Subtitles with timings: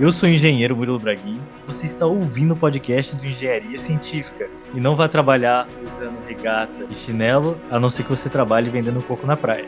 [0.00, 1.38] Eu sou o engenheiro Murilo Braguin.
[1.66, 6.94] Você está ouvindo o podcast do Engenharia Científica e não vai trabalhar usando regata e
[6.94, 9.66] chinelo, a não ser que você trabalhe vendendo coco na praia.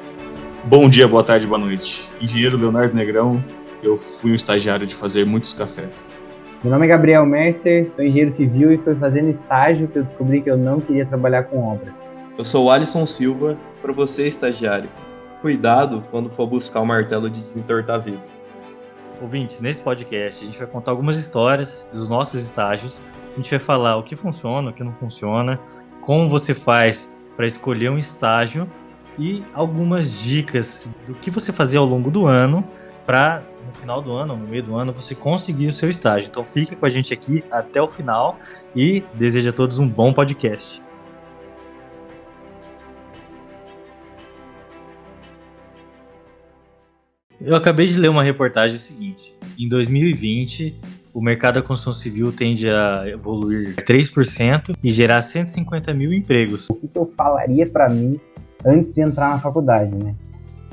[0.65, 2.11] Bom dia, boa tarde, boa noite.
[2.19, 3.45] Engenheiro Leonardo Negrão,
[3.83, 6.11] eu fui um estagiário de fazer muitos cafés.
[6.65, 10.41] Meu nome é Gabriel Mercer, sou engenheiro civil e foi fazendo estágio que eu descobri
[10.41, 12.11] que eu não queria trabalhar com obras.
[12.39, 14.89] Eu sou o Alisson Silva, para você estagiário.
[15.43, 18.42] Cuidado quando for buscar o martelo de desentortar vidro.
[19.21, 23.03] Ouvintes, nesse podcast a gente vai contar algumas histórias dos nossos estágios.
[23.33, 25.61] A gente vai falar o que funciona, o que não funciona,
[26.01, 28.71] como você faz para escolher um estágio
[29.19, 32.67] e algumas dicas do que você fazer ao longo do ano
[33.07, 36.29] para no final do ano, no meio do ano, você conseguir o seu estágio.
[36.29, 38.39] Então fica com a gente aqui até o final
[38.75, 40.82] e desejo a todos um bom podcast.
[47.45, 49.35] Eu acabei de ler uma reportagem seguinte.
[49.59, 50.79] Em 2020,
[51.13, 56.71] o mercado da construção civil tende a evoluir 3% e gerar 150 mil empregos.
[56.71, 58.21] O que eu falaria para mim
[58.65, 60.15] antes de entrar na faculdade, né?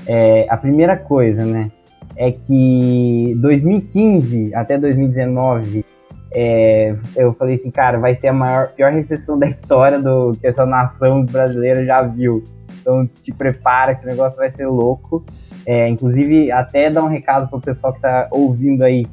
[0.06, 1.72] É, a primeira coisa, né,
[2.16, 5.84] é que 2015 até 2019
[6.32, 10.46] é, eu falei assim, cara, vai ser a maior, pior recessão da história do que
[10.46, 12.44] essa nação brasileira já viu.
[12.80, 15.26] Então te prepara que o negócio vai ser louco.
[15.70, 19.06] É, inclusive, até dar um recado para o pessoal que está ouvindo aí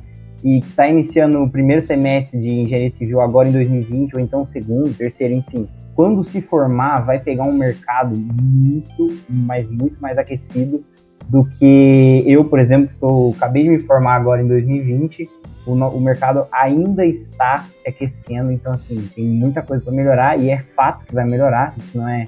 [0.43, 4.43] e que está iniciando o primeiro semestre de engenharia civil agora em 2020, ou então
[4.47, 5.69] segundo, terceiro, enfim.
[5.95, 10.83] Quando se formar, vai pegar um mercado muito, mas muito mais aquecido
[11.29, 15.29] do que eu, por exemplo, que estou, acabei de me formar agora em 2020.
[15.67, 20.49] O, o mercado ainda está se aquecendo, então assim tem muita coisa para melhorar e
[20.49, 21.75] é fato que vai melhorar.
[21.77, 22.25] Isso não é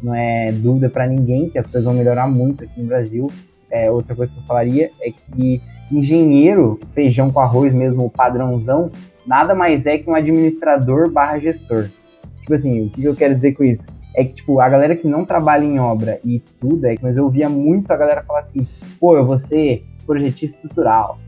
[0.00, 3.28] não é dúvida para ninguém que as coisas vão melhorar muito aqui no Brasil
[3.72, 8.90] é, outra coisa que eu falaria é que engenheiro, feijão com arroz mesmo, o padrãozão,
[9.26, 11.88] nada mais é que um administrador barra gestor.
[12.36, 13.86] Tipo assim, o que eu quero dizer com isso?
[14.14, 17.28] É que, tipo, a galera que não trabalha em obra e estuda, é mas eu
[17.30, 18.66] via muito a galera falar assim,
[19.00, 21.18] pô, eu vou ser projetista estrutural.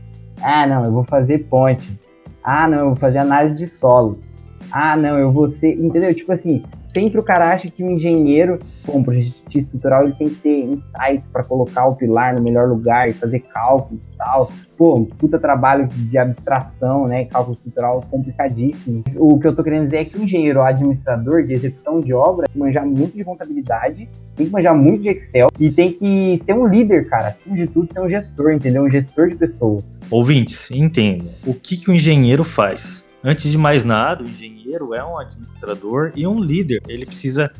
[0.41, 1.99] Ah, não, eu vou fazer ponte.
[2.43, 4.35] Ah, não, eu vou fazer análise de solos
[4.77, 5.71] ah, não, eu vou ser.
[5.71, 6.13] Entendeu?
[6.13, 10.35] Tipo assim, sempre o cara acha que o engenheiro, bom, projetista estrutural, ele tem que
[10.35, 14.51] ter insights para colocar o pilar no melhor lugar e fazer cálculos e tal.
[14.77, 17.23] Pô, um puta trabalho de abstração, né?
[17.23, 19.01] Cálculo estrutural complicadíssimo.
[19.17, 22.45] O que eu tô querendo dizer é que o engenheiro administrador de execução de obra
[22.45, 26.37] tem que manjar muito de contabilidade, tem que manjar muito de Excel e tem que
[26.39, 27.29] ser um líder, cara.
[27.29, 28.83] Acima de tudo, ser um gestor, entendeu?
[28.83, 29.95] Um gestor de pessoas.
[30.11, 31.23] Ouvintes, entenda.
[31.47, 33.04] O que, que o engenheiro faz?
[33.27, 36.83] Antes de mais nada, o engenheiro é um administrador e um líder.
[36.87, 37.51] Ele precisa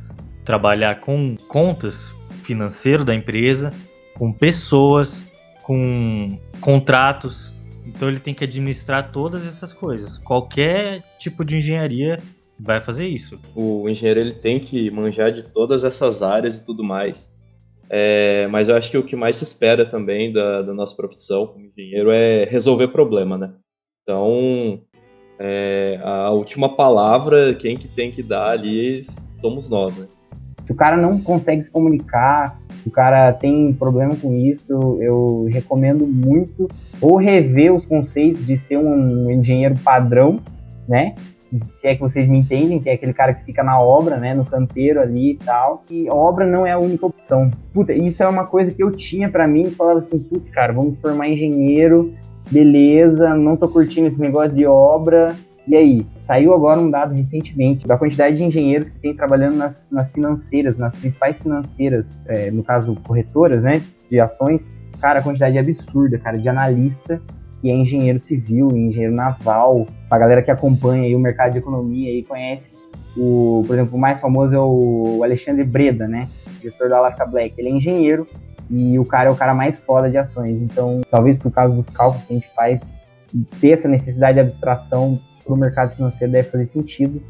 [0.43, 3.73] trabalhar com contas financeiro da empresa,
[4.13, 5.23] com pessoas,
[5.63, 7.51] com contratos.
[7.83, 10.19] Então ele tem que administrar todas essas coisas.
[10.19, 12.19] Qualquer tipo de engenharia
[12.59, 13.39] vai fazer isso.
[13.55, 17.27] O engenheiro ele tem que manjar de todas essas áreas e tudo mais.
[17.89, 21.47] É, mas eu acho que o que mais se espera também da, da nossa profissão
[21.47, 23.51] como engenheiro é resolver problema, né?
[24.05, 24.83] Então,
[25.39, 29.05] é, a última palavra, quem que tem que dar ali
[29.41, 30.07] somos nós, né?
[30.65, 35.47] Se o cara não consegue se comunicar, se o cara tem problema com isso, eu
[35.51, 36.67] recomendo muito
[36.99, 40.39] ou rever os conceitos de ser um engenheiro padrão,
[40.87, 41.13] né?
[41.55, 44.33] Se é que vocês me entendem, que é aquele cara que fica na obra, né,
[44.33, 47.51] no canteiro ali e tal, que obra não é a única opção.
[47.71, 50.99] Puta, isso é uma coisa que eu tinha para mim, falava assim, putz, cara, vamos
[50.99, 52.13] formar engenheiro,
[52.49, 55.35] beleza, não tô curtindo esse negócio de obra.
[55.67, 59.89] E aí, saiu agora um dado recentemente da quantidade de engenheiros que tem trabalhando nas,
[59.91, 64.71] nas financeiras, nas principais financeiras, é, no caso corretoras, né, de ações.
[65.01, 67.19] Cara, a quantidade é absurda, cara, de analista
[67.61, 69.87] que é engenheiro civil, engenheiro naval.
[70.07, 72.75] A galera que acompanha o mercado de economia e conhece
[73.17, 76.27] o, por exemplo, o mais famoso é o Alexandre Breda, né,
[76.61, 77.55] gestor da Alaska Black.
[77.57, 78.27] Ele é engenheiro,
[78.69, 80.61] e o cara é o cara mais foda de ações.
[80.61, 82.93] Então, talvez por causa dos cálculos que a gente faz,
[83.59, 87.21] ter essa necessidade de abstração para o mercado financeiro deve fazer sentido,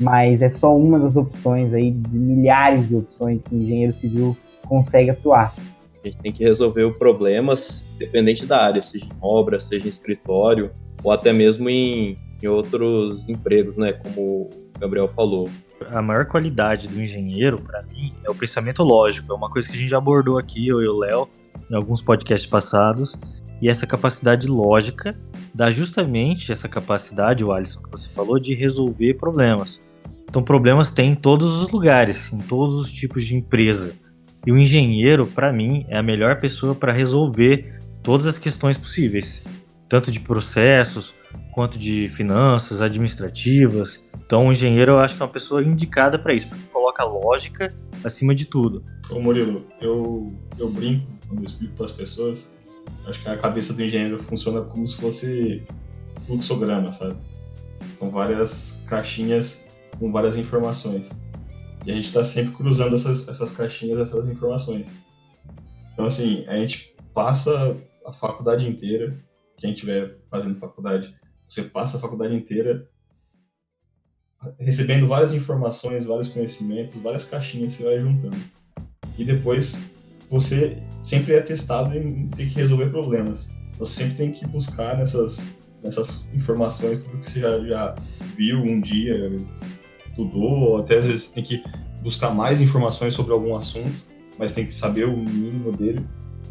[0.00, 4.36] mas é só uma das opções aí, de milhares de opções que o engenheiro civil
[4.66, 5.54] consegue atuar.
[6.02, 7.54] A gente tem que resolver o problema
[7.98, 13.28] dependente da área, seja em obra, seja em escritório, ou até mesmo em, em outros
[13.28, 13.92] empregos, né?
[13.92, 14.50] Como o
[14.80, 15.48] Gabriel falou
[15.90, 19.32] a maior qualidade do engenheiro, para mim, é o pensamento lógico.
[19.32, 21.28] É uma coisa que a gente já abordou aqui, eu e o Léo,
[21.70, 23.16] em alguns podcasts passados.
[23.60, 25.18] E essa capacidade lógica
[25.54, 29.80] dá justamente essa capacidade, o Alisson, que você falou, de resolver problemas.
[30.28, 33.92] Então, problemas tem em todos os lugares, em todos os tipos de empresa.
[34.46, 39.42] E o engenheiro, para mim, é a melhor pessoa para resolver todas as questões possíveis.
[39.92, 41.14] tanto de processos
[41.52, 44.02] quanto de finanças, administrativas.
[44.16, 47.72] Então, o engenheiro eu acho que é uma pessoa indicada para isso, porque coloca lógica
[48.02, 48.82] acima de tudo.
[49.10, 52.58] Ô Murilo, eu, eu brinco quando eu explico para as pessoas,
[53.06, 55.62] acho que a cabeça do engenheiro funciona como se fosse
[56.26, 57.16] fluxograma, sabe?
[57.94, 59.68] São várias caixinhas
[59.98, 61.10] com várias informações.
[61.84, 64.88] E a gente está sempre cruzando essas, essas caixinhas, essas informações.
[65.92, 67.76] Então, assim, a gente passa
[68.06, 69.18] a faculdade inteira,
[69.58, 71.14] quem estiver fazendo faculdade,
[71.52, 72.88] você passa a faculdade inteira
[74.58, 78.36] recebendo várias informações, vários conhecimentos, várias caixinhas que você vai juntando.
[79.18, 79.92] E depois
[80.30, 83.52] você sempre é testado em ter que resolver problemas.
[83.78, 85.46] Você sempre tem que buscar nessas,
[85.82, 87.94] nessas informações tudo que você já, já
[88.34, 89.30] viu um dia,
[90.08, 91.62] estudou, ou até às vezes tem que
[92.02, 93.94] buscar mais informações sobre algum assunto,
[94.38, 96.04] mas tem que saber o mínimo dele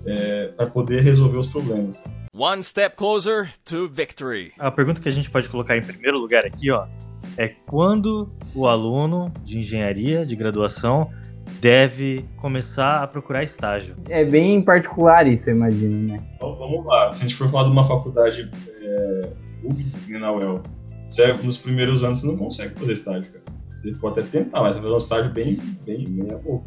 [0.05, 2.01] é, para poder resolver os problemas.
[2.33, 4.53] One step closer to victory.
[4.57, 6.87] A pergunta que a gente pode colocar em primeiro lugar aqui, ó,
[7.35, 11.11] é quando o aluno de engenharia, de graduação,
[11.59, 13.97] deve começar a procurar estágio.
[14.07, 16.25] É bem particular isso, eu imagino, né?
[16.37, 18.49] Então, vamos lá, se a gente for falar de uma faculdade
[18.81, 19.29] é,
[19.61, 20.63] pública, na UEL,
[21.09, 23.43] você, nos primeiros anos você não consegue fazer estágio, cara.
[23.75, 25.55] Você pode até tentar, mas vai fazer um estágio bem,
[25.85, 26.65] bem, bem a pouco.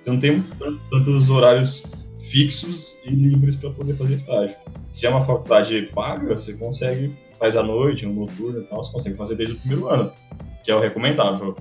[0.00, 0.42] Você não tem
[0.90, 1.84] tantos horários
[2.30, 4.56] fixos e livres para poder fazer estágio.
[4.90, 8.92] Se é uma faculdade paga, você consegue, faz à noite, no noturno e tal, você
[8.92, 10.12] consegue fazer desde o primeiro ano,
[10.62, 11.56] que é o recomendável.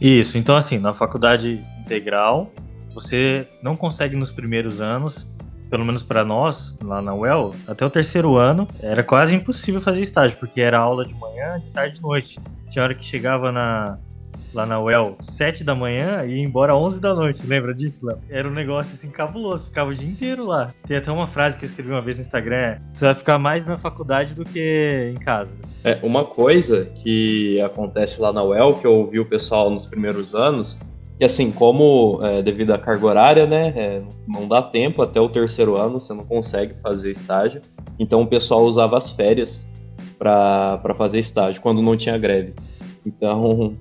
[0.00, 2.52] Isso, então assim, na faculdade integral,
[2.92, 5.26] você não consegue nos primeiros anos,
[5.68, 10.00] pelo menos para nós, lá na UEL, até o terceiro ano, era quase impossível fazer
[10.00, 12.38] estágio, porque era aula de manhã, de tarde e de noite.
[12.70, 13.98] Tinha hora que chegava na,
[14.56, 17.46] lá na UEL, 7 da manhã e ia embora 11 da noite.
[17.46, 18.18] Lembra disso, Léo?
[18.30, 20.68] Era um negócio assim cabuloso, ficava o dia inteiro lá.
[20.86, 23.38] Tem até uma frase que eu escrevi uma vez no Instagram: é, você vai ficar
[23.38, 25.56] mais na faculdade do que em casa.
[25.84, 30.34] É, uma coisa que acontece lá na UEL, que eu ouvi o pessoal nos primeiros
[30.34, 30.80] anos,
[31.20, 35.28] e assim, como é, devido à carga horária, né, é, não dá tempo até o
[35.28, 37.60] terceiro ano, você não consegue fazer estágio.
[37.98, 39.70] Então o pessoal usava as férias
[40.18, 42.54] para fazer estágio, quando não tinha greve.
[43.04, 43.76] Então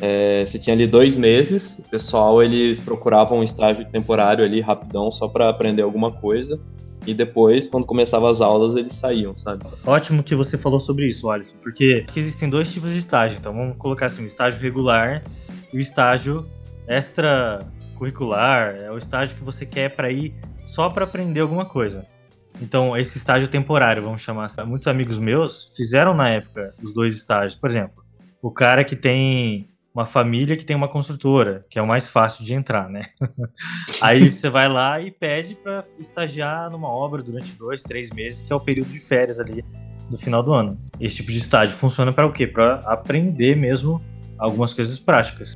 [0.00, 5.10] é, você tinha ali dois meses, o pessoal eles procuravam um estágio temporário ali rapidão
[5.12, 6.60] só para aprender alguma coisa
[7.06, 9.64] e depois, quando começavam as aulas, eles saíam, sabe?
[9.86, 13.38] Ótimo que você falou sobre isso, Alisson, porque existem dois tipos de estágio.
[13.38, 15.22] Então vamos colocar assim, o estágio regular
[15.72, 16.46] e o estágio
[16.86, 22.06] extracurricular, é o estágio que você quer para ir só para aprender alguma coisa.
[22.60, 24.62] Então, esse estágio temporário, vamos chamar assim.
[24.64, 27.54] Muitos amigos meus fizeram na época os dois estágios.
[27.54, 28.04] Por exemplo,
[28.42, 32.44] o cara que tem uma família que tem uma construtora, que é o mais fácil
[32.44, 33.06] de entrar, né?
[34.00, 38.52] Aí você vai lá e pede para estagiar numa obra durante dois, três meses, que
[38.52, 39.64] é o período de férias ali
[40.08, 40.78] do final do ano.
[41.00, 42.46] Esse tipo de estágio funciona para o quê?
[42.46, 44.00] Para aprender mesmo
[44.38, 45.54] algumas coisas práticas.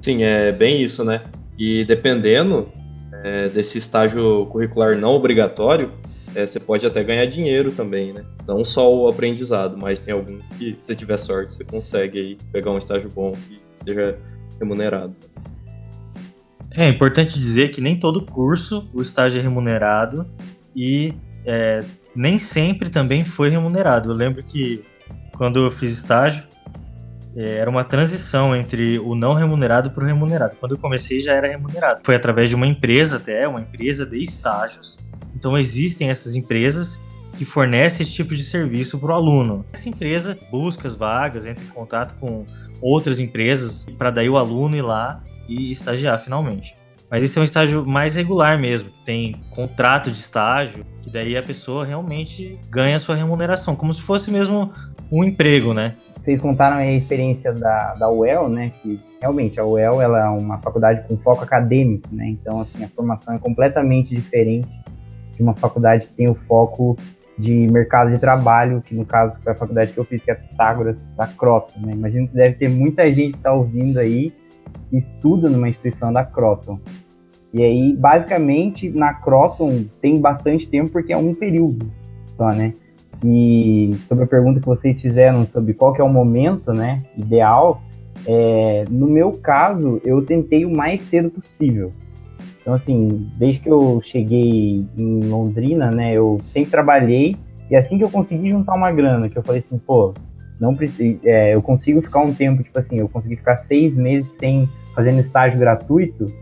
[0.00, 1.22] Sim, é bem isso, né?
[1.58, 2.68] E dependendo
[3.22, 5.92] é, desse estágio curricular não obrigatório,
[6.34, 8.24] é, você pode até ganhar dinheiro também, né?
[8.46, 12.70] Não só o aprendizado, mas tem alguns que, se tiver sorte, você consegue aí pegar
[12.70, 14.18] um estágio bom que seja
[14.58, 15.14] remunerado.
[16.70, 20.26] É importante dizer que nem todo curso o estágio é remunerado
[20.74, 21.12] e
[21.46, 21.84] é,
[22.16, 24.10] nem sempre também foi remunerado.
[24.10, 24.84] Eu lembro que
[25.36, 26.44] quando eu fiz estágio,
[27.36, 30.56] é, era uma transição entre o não remunerado para o remunerado.
[30.58, 32.00] Quando eu comecei já era remunerado.
[32.04, 34.98] Foi através de uma empresa até, uma empresa de estágios,
[35.34, 36.98] então existem essas empresas
[37.36, 39.64] que fornecem esse tipo de serviço para o aluno.
[39.72, 42.44] Essa empresa busca as vagas, entra em contato com
[42.80, 46.76] outras empresas para daí o aluno ir lá e estagiar finalmente.
[47.10, 51.36] Mas esse é um estágio mais regular mesmo, que tem contrato de estágio, que daí
[51.36, 54.72] a pessoa realmente ganha a sua remuneração, como se fosse mesmo
[55.12, 55.94] um emprego, né?
[56.18, 58.72] Vocês contaram a experiência da, da UEL, né?
[58.82, 62.26] Que realmente a UEL ela é uma faculdade com foco acadêmico, né?
[62.26, 64.83] Então, assim, a formação é completamente diferente
[65.34, 66.96] de uma faculdade que tem o foco
[67.36, 70.34] de mercado de trabalho, que no caso foi a faculdade que eu fiz, que é
[70.34, 71.80] Pitágoras da Croton.
[71.80, 71.92] Né?
[71.92, 74.32] Imagino que deve ter muita gente que está ouvindo aí
[74.88, 76.78] que estuda numa instituição da Croton.
[77.52, 81.90] E aí, basicamente, na Croton tem bastante tempo porque é um período
[82.36, 82.74] só, né?
[83.24, 87.82] E sobre a pergunta que vocês fizeram sobre qual é o momento, né, ideal,
[88.26, 91.92] é, no meu caso, eu tentei o mais cedo possível.
[92.64, 97.36] Então, assim, desde que eu cheguei em Londrina, né, eu sempre trabalhei
[97.70, 100.14] e assim que eu consegui juntar uma grana, que eu falei assim, pô,
[100.58, 104.32] não preciso, é, eu consigo ficar um tempo, tipo assim, eu consegui ficar seis meses
[104.38, 106.32] sem fazendo estágio gratuito,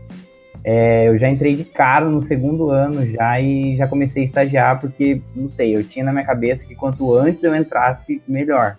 [0.63, 4.79] é, eu já entrei de cara no segundo ano já e já comecei a estagiar
[4.79, 8.77] porque, não sei, eu tinha na minha cabeça que quanto antes eu entrasse, melhor.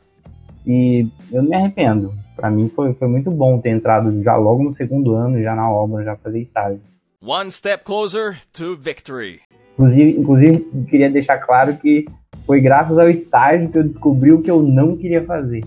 [0.67, 2.15] E eu não me arrependo.
[2.35, 5.71] Para mim foi, foi muito bom ter entrado já logo no segundo ano, já na
[5.71, 6.81] obra, já fazer estágio.
[7.27, 9.41] One step closer to victory.
[9.79, 12.05] Inclusive, inclusive, queria deixar claro que
[12.45, 15.65] foi graças ao estágio que eu descobri o que eu não queria fazer.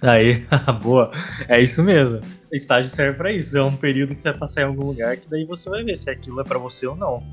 [0.00, 0.46] Aí,
[0.80, 1.10] boa.
[1.48, 2.20] É isso mesmo.
[2.52, 3.58] Estágio serve para isso.
[3.58, 5.96] É um período que você vai passar em algum lugar que daí você vai ver
[5.96, 7.24] se aquilo é para você ou não.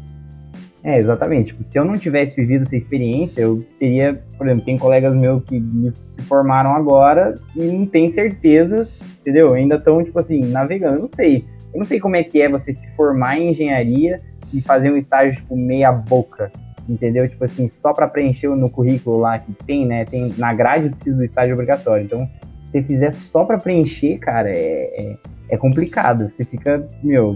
[0.83, 1.49] É, exatamente.
[1.49, 5.43] Tipo, se eu não tivesse vivido essa experiência, eu teria, por exemplo, tem colegas meus
[5.43, 5.63] que
[6.03, 8.89] se formaram agora e não tem certeza,
[9.21, 9.53] entendeu?
[9.53, 10.95] Ainda estão, tipo assim, navegando.
[10.95, 11.45] Eu não sei.
[11.75, 14.21] Eu não sei como é que é você se formar em engenharia
[14.53, 16.49] e fazer um estágio, tipo, meia boca,
[16.87, 17.27] entendeu?
[17.27, 20.05] Tipo assim, só para preencher no currículo lá que tem, né?
[20.05, 22.05] Tem, na grade precisa do estágio obrigatório.
[22.05, 22.29] Então,
[22.63, 25.17] você fizer só para preencher, cara, é, é,
[25.49, 26.29] é, complicado.
[26.29, 27.35] Você fica, meu,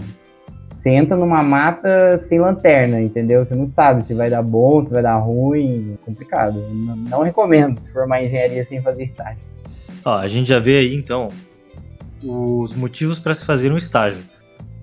[0.73, 3.43] você entra numa mata sem lanterna, entendeu?
[3.43, 6.63] Você não sabe se vai dar bom, se vai dar ruim, é complicado.
[6.71, 9.43] Não, não recomendo se formar em engenharia sem fazer estágio.
[10.05, 11.27] Ó, a gente já vê aí, então,
[12.23, 14.23] os motivos para se fazer um estágio.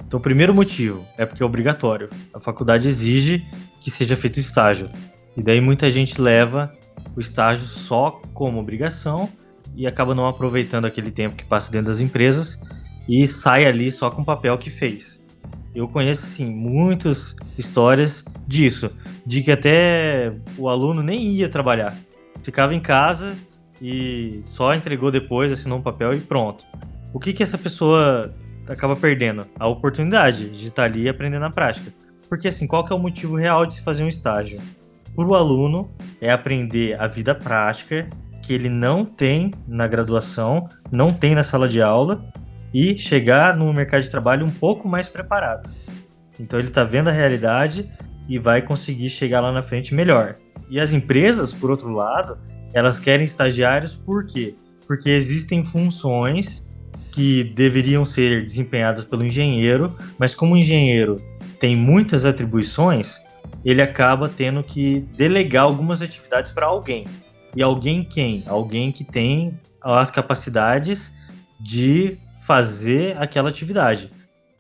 [0.07, 2.09] Então, o primeiro motivo é porque é obrigatório.
[2.33, 3.45] A faculdade exige
[3.81, 4.88] que seja feito o estágio.
[5.37, 6.73] E daí muita gente leva
[7.14, 9.28] o estágio só como obrigação
[9.75, 12.59] e acaba não aproveitando aquele tempo que passa dentro das empresas
[13.09, 15.21] e sai ali só com o papel que fez.
[15.75, 18.90] Eu conheço, sim, muitas histórias disso,
[19.26, 21.95] de que até o aluno nem ia trabalhar,
[22.43, 23.35] ficava em casa
[23.81, 26.64] e só entregou depois, assinou um papel e pronto.
[27.16, 28.30] O que, que essa pessoa
[28.68, 29.46] acaba perdendo?
[29.58, 31.90] A oportunidade de estar ali e aprender na prática.
[32.28, 34.61] Porque assim, qual que é o motivo real de se fazer um estágio?
[35.14, 38.06] Para o aluno é aprender a vida prática
[38.42, 42.23] que ele não tem na graduação, não tem na sala de aula
[42.75, 45.70] e chegar no mercado de trabalho um pouco mais preparado.
[46.38, 47.90] Então ele está vendo a realidade
[48.28, 50.37] e vai conseguir chegar lá na frente melhor.
[50.68, 52.37] E as empresas, por outro lado,
[52.75, 54.54] elas querem estagiários por quê?
[54.87, 56.65] Porque existem funções
[57.16, 61.16] que deveriam ser desempenhadas pelo engenheiro, mas como o engenheiro
[61.58, 63.18] tem muitas atribuições,
[63.64, 67.06] ele acaba tendo que delegar algumas atividades para alguém.
[67.56, 68.44] E alguém quem?
[68.46, 71.11] Alguém que tem as capacidades
[71.58, 74.12] de fazer aquela atividade.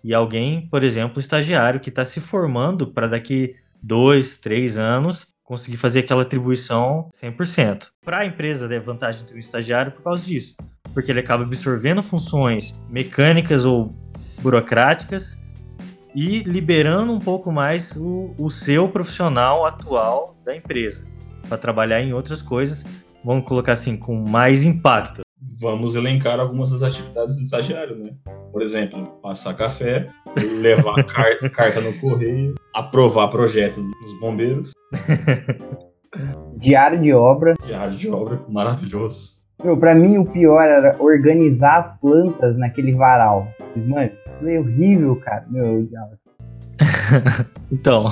[0.02, 5.76] E alguém, por exemplo, estagiário que está se formando para daqui dois, três anos conseguir
[5.76, 7.86] fazer aquela atribuição 100%.
[8.04, 10.56] Para a empresa, é vantagem ter um estagiário por causa disso,
[10.92, 13.94] porque ele acaba absorvendo funções mecânicas ou
[14.40, 15.38] burocráticas
[16.14, 21.04] e liberando um pouco mais o, o seu profissional atual da empresa
[21.48, 22.84] para trabalhar em outras coisas,
[23.24, 25.25] vamos colocar assim, com mais impacto.
[25.60, 28.10] Vamos elencar algumas das atividades do estagiário, né?
[28.52, 30.08] Por exemplo, passar café,
[30.60, 34.72] levar car carta no correio, aprovar projetos dos bombeiros.
[36.56, 37.54] Diário de obra.
[37.64, 39.36] Diário de obra, maravilhoso.
[39.62, 43.48] Meu, pra mim o pior era organizar as plantas naquele varal.
[43.74, 44.10] Mano,
[44.40, 45.46] foi horrível, cara.
[45.48, 45.86] Meu,
[47.72, 48.10] então.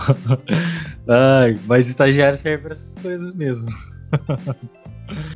[1.09, 3.67] Ai, mas estagiário serve para essas coisas mesmo.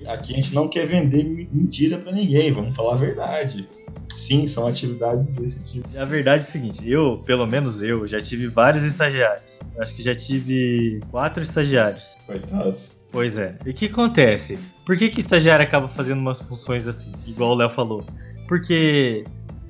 [0.06, 3.68] Aqui a gente não quer vender mentira para ninguém, vamos falar a verdade.
[4.14, 5.86] Sim, são atividades desse tipo.
[5.96, 9.60] A verdade é o seguinte, eu, pelo menos eu, já tive vários estagiários.
[9.78, 12.16] Acho que já tive quatro estagiários.
[12.26, 12.94] Coitados.
[13.10, 13.56] Pois é.
[13.64, 14.58] E o que acontece?
[14.84, 18.04] Por que que estagiário acaba fazendo umas funções assim, igual o Léo falou?
[18.46, 19.24] Porque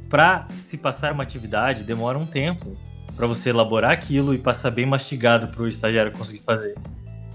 [0.09, 2.75] para se passar uma atividade demora um tempo
[3.17, 6.75] para você elaborar aquilo e passar bem mastigado para o estagiário conseguir fazer.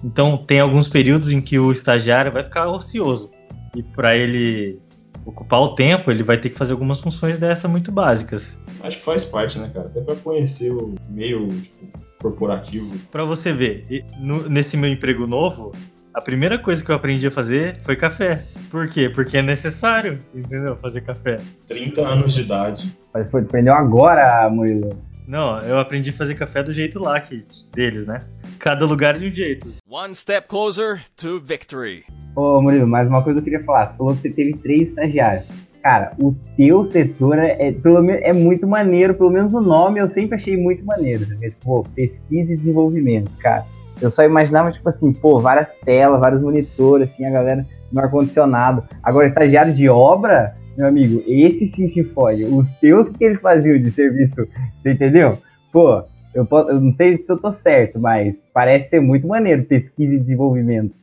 [0.03, 3.31] Então, tem alguns períodos em que o estagiário vai ficar ocioso.
[3.75, 4.79] E para ele
[5.25, 8.57] ocupar o tempo, ele vai ter que fazer algumas funções dessa muito básicas.
[8.81, 9.88] Acho que faz parte, né, cara?
[9.88, 12.93] Até para conhecer o meio tipo, corporativo.
[13.12, 15.72] Para você ver, no, nesse meu emprego novo,
[16.13, 18.43] a primeira coisa que eu aprendi a fazer foi café.
[18.69, 19.10] Por quê?
[19.10, 20.75] Porque é necessário, entendeu?
[20.75, 21.39] Fazer café.
[21.67, 22.98] 30 anos de idade.
[23.13, 24.89] Mas foi, aprendeu agora, Murilo.
[25.27, 28.19] Não, eu aprendi a fazer café do jeito lá que, deles, né?
[28.63, 29.74] Cada lugar de um jeito.
[29.89, 32.05] One step closer to victory.
[32.34, 33.88] Ô, Murilo, mais uma coisa eu queria falar.
[33.88, 35.46] Você falou que você teve três estagiários.
[35.82, 40.08] Cara, o teu setor é, é, pelo, é muito maneiro, pelo menos o nome eu
[40.08, 41.27] sempre achei muito maneiro.
[41.27, 41.50] Né?
[41.50, 43.65] Tipo, pesquisa e desenvolvimento, cara.
[44.01, 48.82] Eu só imaginava, tipo assim, pô, várias telas, vários monitores, assim, a galera no ar-condicionado.
[49.03, 52.46] Agora, estagiário de obra, meu amigo, esse sim se fode.
[52.46, 54.48] Os teus que eles faziam de serviço,
[54.82, 55.38] você entendeu?
[55.70, 59.63] Pô, eu, posso, eu não sei se eu tô certo, mas parece ser muito maneiro
[59.66, 60.96] pesquisa e desenvolvimento.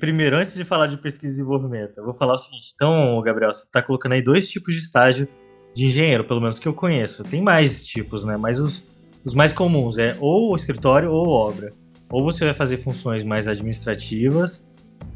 [0.00, 2.72] Primeiro, antes de falar de pesquisa e desenvolvimento, eu vou falar o seguinte.
[2.74, 5.28] Então, Gabriel, você está colocando aí dois tipos de estágio
[5.74, 7.24] de engenheiro, pelo menos que eu conheço.
[7.24, 8.36] Tem mais tipos, né?
[8.36, 8.86] Mas os,
[9.24, 11.72] os mais comuns é ou escritório ou obra.
[12.10, 14.66] Ou você vai fazer funções mais administrativas,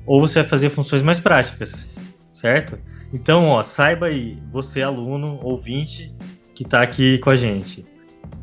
[0.04, 1.88] ou você vai fazer funções mais práticas,
[2.32, 2.78] certo?
[3.12, 6.14] Então, ó, saiba aí, você aluno, ouvinte,
[6.54, 7.84] que está aqui com a gente.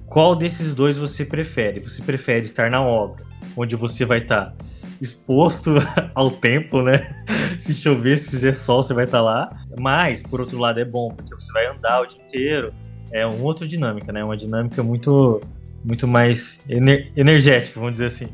[0.10, 1.80] Qual desses dois você prefere?
[1.82, 3.24] Você prefere estar na obra,
[3.56, 4.66] onde você vai estar tá
[5.00, 5.75] exposto
[6.16, 7.24] ao tempo, né?
[7.60, 9.66] Se chover, se fizer sol, você vai estar tá lá.
[9.78, 12.74] Mas, por outro lado, é bom, porque você vai andar o dia inteiro.
[13.12, 14.24] É uma outra dinâmica, né?
[14.24, 15.42] Uma dinâmica muito,
[15.84, 18.28] muito mais ener energética, vamos dizer assim.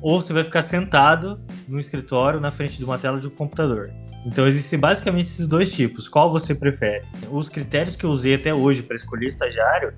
[0.00, 1.38] Ou você vai ficar sentado
[1.68, 3.90] no escritório, na frente de uma tela de um computador.
[4.24, 6.08] Então existem basicamente esses dois tipos.
[6.08, 7.04] Qual você prefere?
[7.30, 9.92] Os critérios que eu usei até hoje para escolher estagiário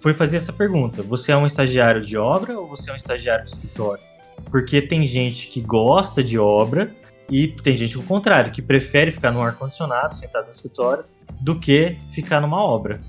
[0.00, 3.44] foi fazer essa pergunta: você é um estagiário de obra ou você é um estagiário
[3.44, 4.02] de escritório?
[4.50, 6.90] Porque tem gente que gosta de obra
[7.30, 11.04] e tem gente o contrário, que prefere ficar no ar condicionado, sentado no escritório,
[11.40, 13.00] do que ficar numa obra.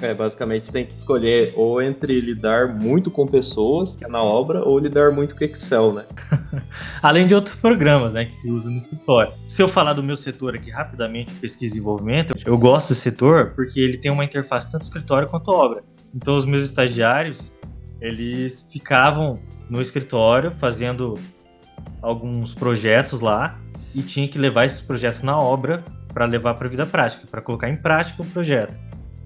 [0.00, 4.20] É, basicamente você tem que escolher ou entre lidar muito com pessoas, que é na
[4.20, 6.04] obra, ou lidar muito com Excel, né?
[7.00, 9.32] Além de outros programas, né, que se usam no escritório.
[9.46, 13.52] Se eu falar do meu setor aqui rapidamente, pesquisa e desenvolvimento, eu gosto desse setor
[13.54, 15.84] porque ele tem uma interface tanto escritório quanto obra.
[16.14, 17.52] Então os meus estagiários,
[18.00, 19.38] eles ficavam
[19.68, 21.18] no escritório fazendo
[22.00, 23.58] alguns projetos lá
[23.94, 27.40] e tinha que levar esses projetos na obra para levar para a vida prática, para
[27.40, 28.78] colocar em prática o projeto.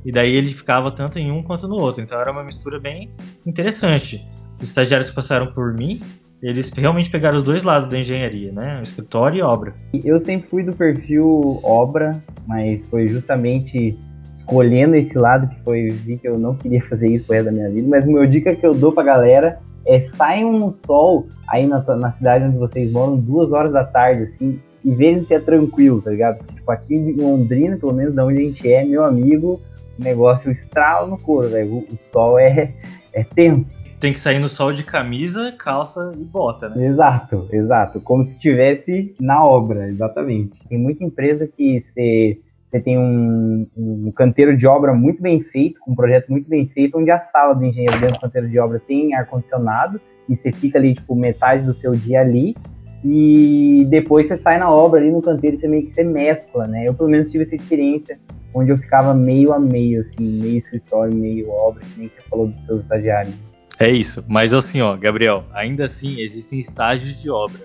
[0.04, 2.00] E daí ele ficava tanto em um quanto no outro.
[2.00, 3.10] Então era uma mistura bem
[3.44, 4.24] interessante.
[4.60, 6.00] Os estagiários passaram por mim,
[6.40, 8.80] eles realmente pegaram os dois lados da engenharia, né?
[8.82, 9.74] Escritório e obra.
[10.04, 13.98] Eu sempre fui do perfil obra, mas foi justamente
[14.36, 17.52] escolhendo esse lado que foi vi que eu não queria fazer isso pro resto da
[17.52, 17.88] minha vida.
[17.88, 22.10] Mas uma dica que eu dou pra galera é saiam no sol aí na, na
[22.10, 26.10] cidade onde vocês moram, duas horas da tarde, assim, e vejam se é tranquilo, tá
[26.10, 26.44] ligado?
[26.54, 29.60] Tipo, aqui em Londrina, pelo menos da onde a gente é, meu amigo,
[29.98, 31.72] o negócio estrala no couro, velho.
[31.72, 32.74] O, o, sol é,
[33.12, 33.76] é tenso.
[33.98, 36.86] Tem que sair no sol de camisa, calça e bota, né?
[36.86, 38.00] Exato, exato.
[38.00, 40.60] Como se estivesse na obra, exatamente.
[40.68, 45.80] Tem muita empresa que você, você tem um, um canteiro de obra muito bem feito,
[45.86, 48.80] um projeto muito bem feito, onde a sala do engenheiro dentro do canteiro de obra
[48.80, 52.56] tem ar-condicionado e você fica ali, tipo, metade do seu dia ali
[53.04, 56.66] e depois você sai na obra ali no canteiro e você meio que você mescla,
[56.66, 56.88] né?
[56.88, 58.18] Eu pelo menos tive essa experiência
[58.52, 62.48] onde eu ficava meio a meio, assim, meio escritório, meio obra, que nem você falou
[62.48, 63.34] dos seus estagiários.
[63.78, 67.60] É isso, mas assim, ó, Gabriel, ainda assim existem estágios de obra.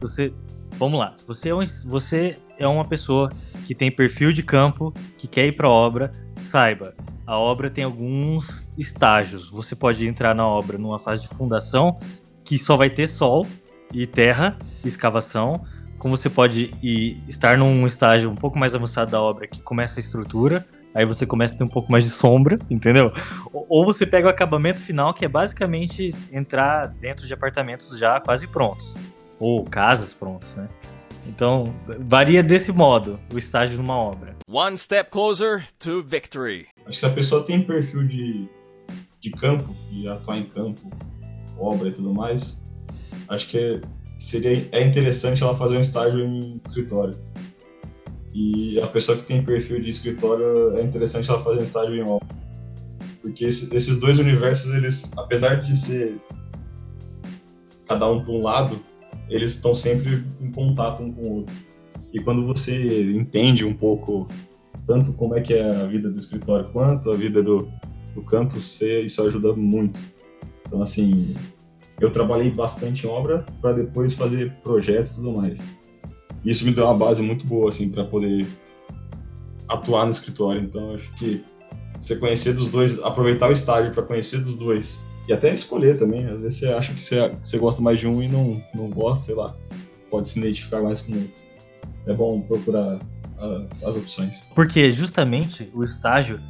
[0.00, 0.32] Você,
[0.72, 1.52] vamos lá, você é,
[1.86, 3.32] você é uma pessoa
[3.66, 6.94] que tem perfil de campo, que quer ir para obra, saiba,
[7.26, 9.50] a obra tem alguns estágios.
[9.50, 11.98] Você pode entrar na obra numa fase de fundação,
[12.44, 13.46] que só vai ter sol
[13.92, 15.64] e terra, escavação
[16.00, 20.00] como você pode ir, estar num estágio um pouco mais avançado da obra que começa
[20.00, 23.12] a estrutura, aí você começa a ter um pouco mais de sombra, entendeu?
[23.52, 28.46] Ou você pega o acabamento final, que é basicamente entrar dentro de apartamentos já quase
[28.46, 28.96] prontos,
[29.38, 30.68] ou casas prontas, né?
[31.26, 34.36] Então, varia desse modo o estágio numa obra.
[34.48, 36.66] One step closer to victory.
[36.80, 38.48] Acho que se a pessoa tem perfil de,
[39.20, 40.90] de campo, de atuar em campo,
[41.58, 42.62] obra e tudo mais,
[43.28, 43.80] acho que é
[44.20, 47.16] seria é interessante ela fazer um estágio em escritório.
[48.32, 52.02] E a pessoa que tem perfil de escritório é interessante ela fazer um estágio em
[52.02, 52.28] obra.
[53.22, 56.20] Porque esse, esses dois universos, eles, apesar de ser
[57.88, 58.78] cada um para um lado,
[59.30, 61.54] eles estão sempre em contato um com o outro.
[62.12, 64.26] E quando você entende um pouco
[64.86, 67.70] tanto como é que é a vida do escritório quanto a vida do,
[68.12, 69.98] do campo, você, isso ajuda muito.
[70.66, 71.34] Então, assim,
[72.00, 75.64] eu trabalhei bastante em obra para depois fazer projetos e tudo mais.
[76.44, 78.46] Isso me deu uma base muito boa assim para poder
[79.68, 80.62] atuar no escritório.
[80.62, 81.44] Então acho que
[81.98, 86.26] você conhecer dos dois, aproveitar o estágio para conhecer dos dois e até escolher também.
[86.26, 89.26] Às vezes você acha que você, você gosta mais de um e não não gosta,
[89.26, 89.56] sei lá,
[90.10, 91.30] pode se identificar mais com outro.
[92.06, 92.98] É bom procurar
[93.38, 94.48] as, as opções.
[94.54, 96.40] Porque justamente o estágio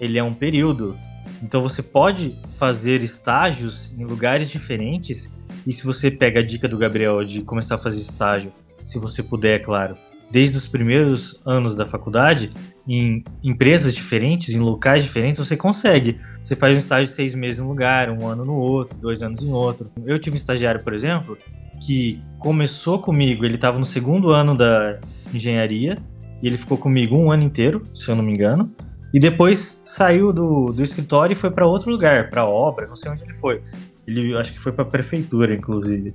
[0.00, 0.96] ele é um período
[1.42, 5.30] então você pode fazer estágios em lugares diferentes.
[5.66, 8.52] E se você pega a dica do Gabriel de começar a fazer estágio,
[8.84, 9.96] se você puder, é claro,
[10.30, 12.52] desde os primeiros anos da faculdade,
[12.86, 16.18] em empresas diferentes, em locais diferentes, você consegue.
[16.42, 19.22] Você faz um estágio de seis meses em um lugar, um ano no outro, dois
[19.22, 19.90] anos em outro.
[20.06, 21.36] Eu tive um estagiário, por exemplo,
[21.80, 24.98] que começou comigo, ele estava no segundo ano da
[25.32, 25.96] engenharia,
[26.42, 28.70] e ele ficou comigo um ano inteiro, se eu não me engano.
[29.12, 33.10] E depois saiu do, do escritório e foi para outro lugar, para obra, não sei
[33.10, 33.62] onde ele foi.
[34.06, 36.14] Ele acho que foi para a prefeitura, inclusive.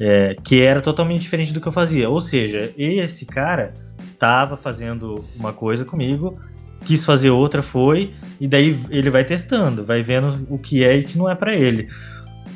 [0.00, 2.08] É, que era totalmente diferente do que eu fazia.
[2.08, 3.74] Ou seja, esse cara
[4.18, 6.38] tava fazendo uma coisa comigo
[6.84, 11.00] quis fazer outra, foi, e daí ele vai testando, vai vendo o que é e
[11.00, 11.88] o que não é para ele.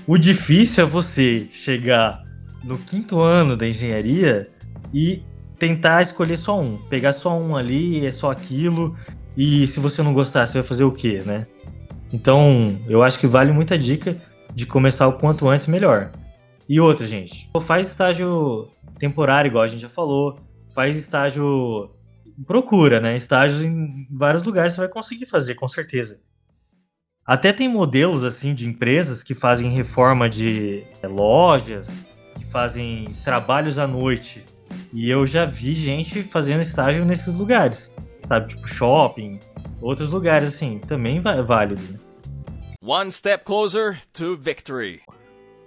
[0.07, 2.22] O difícil é você chegar
[2.62, 4.48] no quinto ano da engenharia
[4.92, 5.22] e
[5.59, 8.96] tentar escolher só um, pegar só um ali, é só aquilo,
[9.37, 11.46] e se você não gostar, você vai fazer o quê, né?
[12.12, 14.16] Então, eu acho que vale muita dica
[14.55, 16.11] de começar o quanto antes melhor.
[16.72, 18.66] E outra, gente, faz estágio
[18.98, 20.40] temporário, igual a gente já falou,
[20.74, 21.90] faz estágio
[22.46, 23.14] procura, né?
[23.14, 26.18] Estágios em vários lugares você vai conseguir fazer, com certeza.
[27.26, 32.06] Até tem modelos assim de empresas que fazem reforma de é, lojas,
[32.38, 34.42] que fazem trabalhos à noite.
[34.94, 38.48] E eu já vi gente fazendo estágio nesses lugares, sabe?
[38.48, 39.38] Tipo shopping,
[39.78, 41.82] outros lugares assim, também é válido.
[41.82, 41.98] Né?
[42.82, 45.02] One step closer to victory.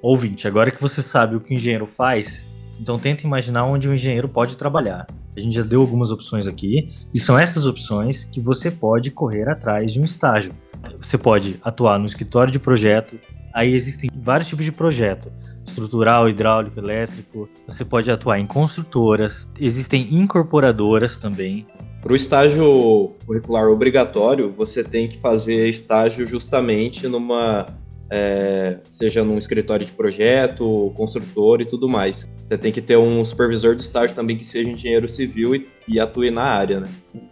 [0.01, 2.45] Ouvinte, agora que você sabe o que o engenheiro faz,
[2.79, 5.07] então tenta imaginar onde o engenheiro pode trabalhar.
[5.35, 9.49] A gente já deu algumas opções aqui, e são essas opções que você pode correr
[9.49, 10.53] atrás de um estágio.
[10.97, 13.17] Você pode atuar no escritório de projeto,
[13.53, 15.31] aí existem vários tipos de projeto
[15.65, 17.49] estrutural, hidráulico, elétrico.
[17.67, 21.65] Você pode atuar em construtoras, existem incorporadoras também.
[22.01, 27.65] Para o estágio curricular obrigatório, você tem que fazer estágio justamente numa
[28.09, 32.29] é, seja num escritório de projeto, construtor e tudo mais.
[32.47, 35.99] Você tem que ter um supervisor de estágio também que seja engenheiro civil e, e
[35.99, 36.89] atue na área, né?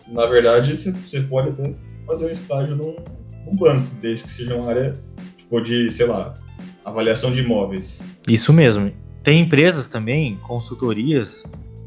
[0.07, 1.71] Na verdade, você pode até
[2.07, 2.95] fazer um estágio num,
[3.45, 4.95] num banco, desde que seja uma área
[5.37, 6.33] tipo de, sei lá,
[6.83, 8.01] avaliação de imóveis.
[8.27, 8.91] Isso mesmo.
[9.21, 11.43] Tem empresas também, consultorias,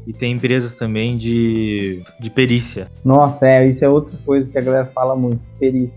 [0.07, 2.89] e tem empresas também de, de perícia.
[3.03, 5.93] Nossa, é, isso é outra coisa que a galera fala muito, perícia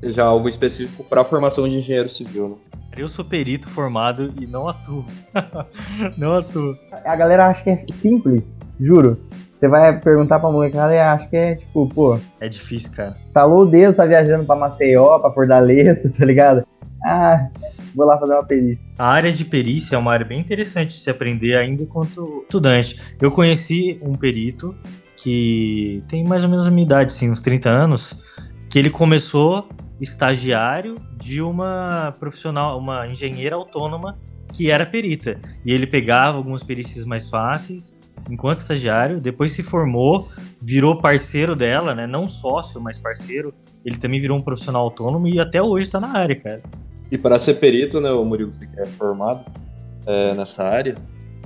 [0.00, 2.48] seja algo específico para a formação de engenheiro civil.
[2.48, 2.78] Né?
[2.96, 5.04] Eu sou perito formado e não atuo.
[6.16, 6.76] não atuo.
[7.04, 9.18] A galera acha que é simples, juro.
[9.58, 12.18] Você vai perguntar pra molecada e acha que é tipo, pô.
[12.40, 13.16] É difícil, cara.
[13.26, 16.64] Estalou o dedo, tá viajando pra Maceió, pra Fortaleza, tá ligado?
[17.04, 17.48] Ah,
[17.94, 18.90] vou lá fazer uma perícia.
[18.98, 23.00] A área de perícia é uma área bem interessante de se aprender ainda enquanto estudante.
[23.20, 24.74] Eu conheci um perito
[25.16, 28.16] que tem mais ou menos a minha idade, assim, uns 30 anos,
[28.70, 29.68] que ele começou
[30.00, 34.18] estagiário de uma profissional, uma engenheira autônoma
[34.52, 35.40] que era perita.
[35.64, 37.94] E ele pegava algumas perícias mais fáceis
[38.30, 40.28] enquanto estagiário, depois se formou,
[40.60, 42.06] virou parceiro dela, né?
[42.06, 43.54] Não sócio, mas parceiro.
[43.84, 46.62] Ele também virou um profissional autônomo e até hoje está na área, cara.
[47.10, 49.44] E para ser perito, né, o Murilo, você que é formado
[50.06, 50.94] é, nessa área,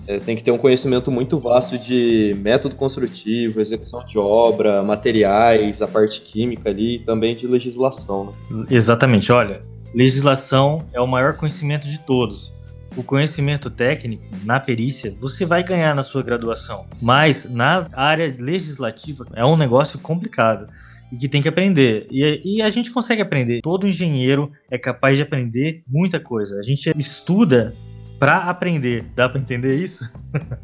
[0.07, 5.81] é, tem que ter um conhecimento muito vasto de método construtivo, execução de obra, materiais,
[5.81, 8.35] a parte química ali e também de legislação.
[8.51, 8.67] Né?
[8.71, 9.63] Exatamente, olha,
[9.95, 12.53] legislação é o maior conhecimento de todos.
[12.97, 19.27] O conhecimento técnico na perícia você vai ganhar na sua graduação, mas na área legislativa
[19.35, 20.67] é um negócio complicado
[21.11, 22.07] e que tem que aprender.
[22.11, 23.61] E, e, a gente consegue aprender.
[23.61, 26.59] Todo engenheiro é capaz de aprender muita coisa.
[26.59, 27.75] A gente estuda
[28.23, 29.05] para aprender.
[29.17, 30.09] Dá para entender isso?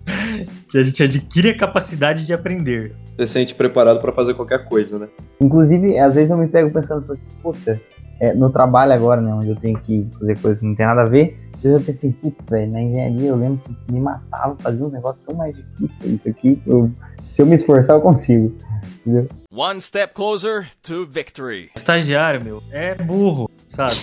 [0.71, 2.95] que a gente adquire a capacidade de aprender.
[3.17, 5.09] Você se sente preparado para fazer qualquer coisa, né?
[5.41, 7.81] Inclusive, às vezes eu me pego pensando, assim, puta,
[8.21, 11.03] é, no trabalho agora, né, onde eu tenho que fazer coisas que não tem nada
[11.03, 14.01] a ver, às vezes eu penso assim, putz, velho, na engenharia eu lembro que me
[14.01, 16.15] matava fazer um negócio tão mais difícil.
[16.15, 16.89] Isso aqui, eu,
[17.33, 18.57] se eu me esforçar, eu consigo.
[19.01, 19.29] Entendeu?
[19.51, 21.71] One step closer to victory.
[21.75, 23.97] Estagiário, meu, é burro, sabe?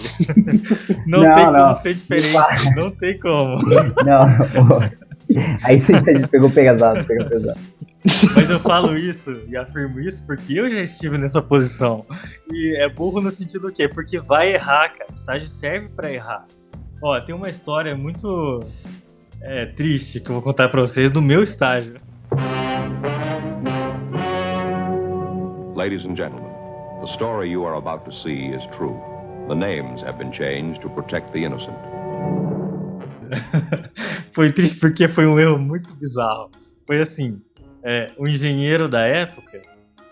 [1.05, 1.53] não, não, tem não.
[1.53, 2.75] como ser diferente.
[2.75, 3.57] Não tem como.
[4.03, 5.93] Não, aí você
[6.27, 7.59] pegou pesado, pegou pesado.
[8.35, 12.05] Mas eu falo isso e afirmo isso porque eu já estive nessa posição.
[12.51, 13.87] E é burro no sentido do quê?
[13.87, 15.09] Porque vai errar, cara.
[15.11, 16.45] O estágio serve para errar.
[17.01, 18.63] Ó, tem uma história muito
[19.41, 21.99] é, triste que eu vou contar para vocês do meu estágio.
[25.75, 26.51] Ladies and gentlemen,
[27.01, 28.99] the story you are about to see is true.
[29.47, 31.77] The names have been changed to protect the innocent.
[34.33, 36.49] foi triste porque foi um erro muito bizarro.
[36.87, 37.39] Foi assim,
[37.83, 39.61] é, o engenheiro da época,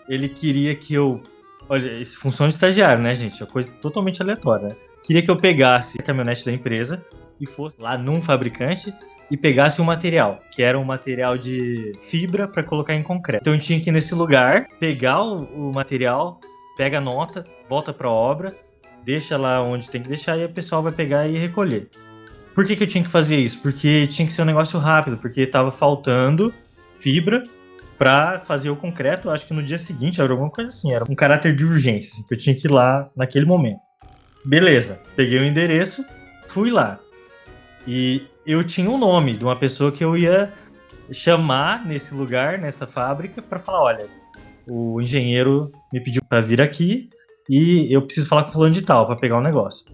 [0.08, 1.20] ele queria que eu...
[1.68, 3.42] Olha, isso funciona de estagiário, né, gente?
[3.42, 4.76] É coisa totalmente aleatória, né?
[5.02, 7.04] Queria que eu pegasse a caminhonete da empresa
[7.40, 8.94] e fosse lá num fabricante
[9.30, 13.42] e pegasse um material, que era um material de fibra para colocar em concreto.
[13.42, 16.40] Então eu tinha que ir nesse lugar, pegar o, o material,
[16.76, 18.54] pega a nota, volta para a obra,
[19.04, 21.88] deixa lá onde tem que deixar e o pessoal vai pegar e recolher.
[22.54, 23.60] Por que, que eu tinha que fazer isso?
[23.60, 26.54] Porque tinha que ser um negócio rápido, porque estava faltando
[26.94, 27.44] fibra
[27.98, 29.28] para fazer o concreto.
[29.28, 32.22] Acho que no dia seguinte era alguma coisa assim, era um caráter de urgência, assim,
[32.26, 33.80] que eu tinha que ir lá naquele momento.
[34.44, 36.04] Beleza, peguei o endereço,
[36.46, 37.00] fui lá.
[37.86, 40.52] E eu tinha um nome de uma pessoa que eu ia
[41.10, 44.08] chamar nesse lugar, nessa fábrica, para falar: olha,
[44.66, 47.08] o engenheiro me pediu para vir aqui
[47.48, 49.84] e eu preciso falar com o fulano de tal para pegar um negócio.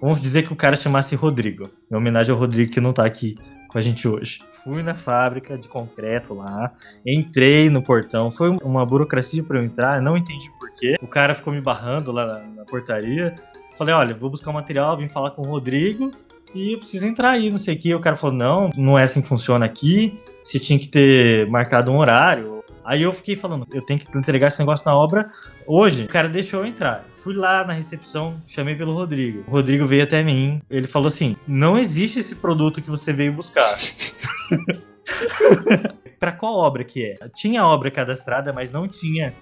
[0.00, 3.36] Vamos dizer que o cara chamasse Rodrigo, em homenagem ao Rodrigo que não tá aqui
[3.68, 4.40] com a gente hoje.
[4.64, 6.72] Fui na fábrica de concreto lá,
[7.06, 10.96] entrei no portão, foi uma burocracia para eu entrar, não entendi porquê.
[11.02, 13.38] O cara ficou me barrando lá na, na portaria.
[13.76, 16.12] Falei, olha, vou buscar o material, vim falar com o Rodrigo
[16.54, 17.94] e eu preciso entrar aí, não sei o que.
[17.94, 21.90] O cara falou, não, não é assim que funciona aqui, você tinha que ter marcado
[21.90, 22.60] um horário.
[22.84, 25.30] Aí eu fiquei falando, eu tenho que entregar esse negócio na obra
[25.66, 26.04] hoje.
[26.04, 27.04] O cara deixou eu entrar.
[27.14, 29.44] Fui lá na recepção, chamei pelo Rodrigo.
[29.46, 30.60] O Rodrigo veio até mim.
[30.68, 33.76] Ele falou assim: não existe esse produto que você veio buscar.
[36.18, 37.16] para qual obra que é?
[37.34, 39.32] Tinha obra cadastrada, mas não tinha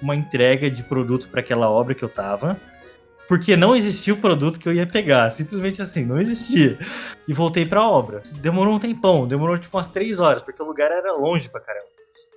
[0.00, 2.58] uma entrega de produto para aquela obra que eu tava.
[3.28, 5.30] Porque não existia o produto que eu ia pegar.
[5.30, 6.78] Simplesmente assim, não existia.
[7.26, 8.22] E voltei pra obra.
[8.40, 11.86] Demorou um tempão, demorou tipo umas três horas, porque o lugar era longe pra caramba.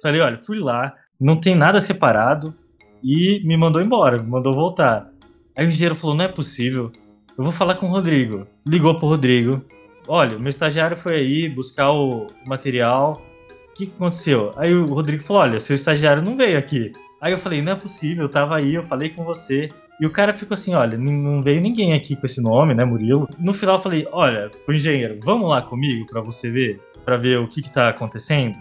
[0.02, 2.56] Falei, olha, fui lá, não tem nada separado,
[3.04, 5.10] e me mandou embora, me mandou voltar.
[5.56, 6.92] Aí o engenheiro falou: não é possível,
[7.38, 8.48] eu vou falar com o Rodrigo.
[8.66, 9.64] Ligou pro Rodrigo:
[10.08, 13.22] olha, meu estagiário foi aí buscar o material,
[13.70, 14.54] o que, que aconteceu?
[14.58, 16.94] Aí o Rodrigo falou: olha, seu estagiário não veio aqui.
[17.22, 19.70] Aí eu falei: não é possível, eu tava aí, eu falei com você.
[20.00, 23.28] E o cara ficou assim: olha, não veio ninguém aqui com esse nome, né, Murilo?
[23.38, 27.40] No final eu falei: olha, o engenheiro, vamos lá comigo para você ver, para ver
[27.40, 28.58] o que que tá acontecendo.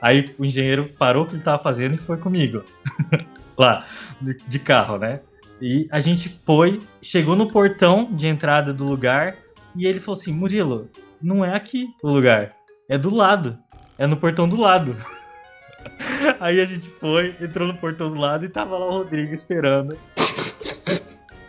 [0.00, 2.64] Aí o engenheiro parou o que ele tava fazendo e foi comigo.
[3.56, 3.84] lá,
[4.20, 5.20] de carro, né?
[5.60, 9.36] E a gente foi, chegou no portão de entrada do lugar
[9.76, 10.88] e ele falou assim: Murilo,
[11.20, 12.56] não é aqui o lugar,
[12.88, 13.58] é do lado,
[13.98, 14.96] é no portão do lado.
[16.40, 19.96] Aí a gente foi, entrou no portão do lado e tava lá o Rodrigo esperando.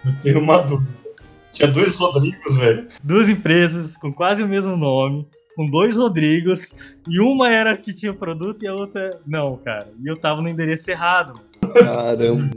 [0.06, 0.92] Eu tenho uma dúvida.
[1.52, 2.88] Tinha dois Rodrigos, velho.
[3.04, 6.74] Duas empresas com quase o mesmo nome, com dois Rodrigos,
[7.08, 9.90] e uma era que tinha o produto e a outra não, cara.
[10.02, 11.40] E eu tava no endereço errado.
[11.74, 12.50] Caramba.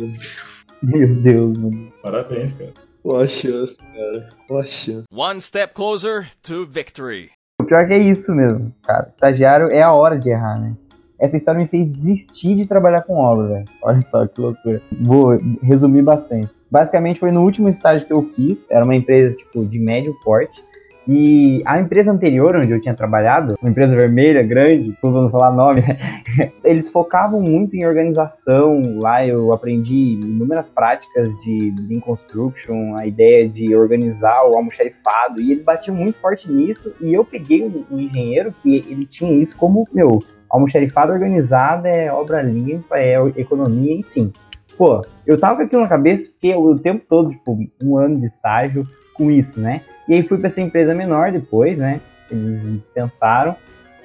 [0.82, 1.92] Meu Deus, mano.
[2.02, 2.72] Parabéns, cara.
[3.02, 4.28] Qual a chance, cara?
[4.46, 5.04] Qual a chance?
[5.12, 7.30] One step closer to victory.
[7.60, 9.08] O pior que é isso mesmo, cara.
[9.08, 10.74] Estagiário é a hora de errar, né?
[11.18, 13.64] Essa história me fez desistir de trabalhar com obra, velho.
[13.82, 14.82] Olha só que loucura.
[15.00, 16.50] Vou resumir bastante.
[16.70, 20.62] Basicamente foi no último estágio que eu fiz, era uma empresa tipo de médio porte,
[21.06, 25.52] e a empresa anterior, onde eu tinha trabalhado, uma empresa vermelha, grande, não vou falar
[25.52, 25.82] nome,
[26.64, 28.98] eles focavam muito em organização.
[28.98, 35.52] Lá eu aprendi inúmeras práticas de Lean Construction, a ideia de organizar o almoxarifado, e
[35.52, 36.94] ele batia muito forte nisso.
[37.00, 40.22] E eu peguei um, um engenheiro que ele tinha isso como, meu,
[40.54, 44.32] almoxarifado organizado é obra limpa, é economia, enfim.
[44.76, 48.26] Pô, eu tava com aquilo na cabeça, fiquei o tempo todo, tipo, um ano de
[48.26, 49.82] estágio com isso, né?
[50.08, 52.00] E aí fui para essa empresa menor depois, né?
[52.30, 53.56] Eles me dispensaram.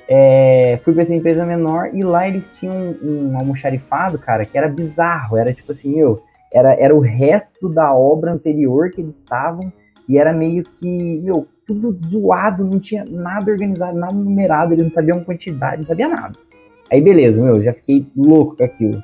[0.07, 4.57] É, fui para essa empresa menor e lá eles tinham um, um almoxarifado, cara, que
[4.57, 5.38] era bizarro.
[5.38, 9.71] Era tipo assim, meu, era, era o resto da obra anterior que eles estavam
[10.07, 14.91] e era meio que, meu, tudo zoado, não tinha nada organizado, nada numerado, eles não
[14.91, 16.36] sabiam quantidade, não sabiam nada.
[16.91, 19.03] Aí beleza, meu, já fiquei louco com aquilo.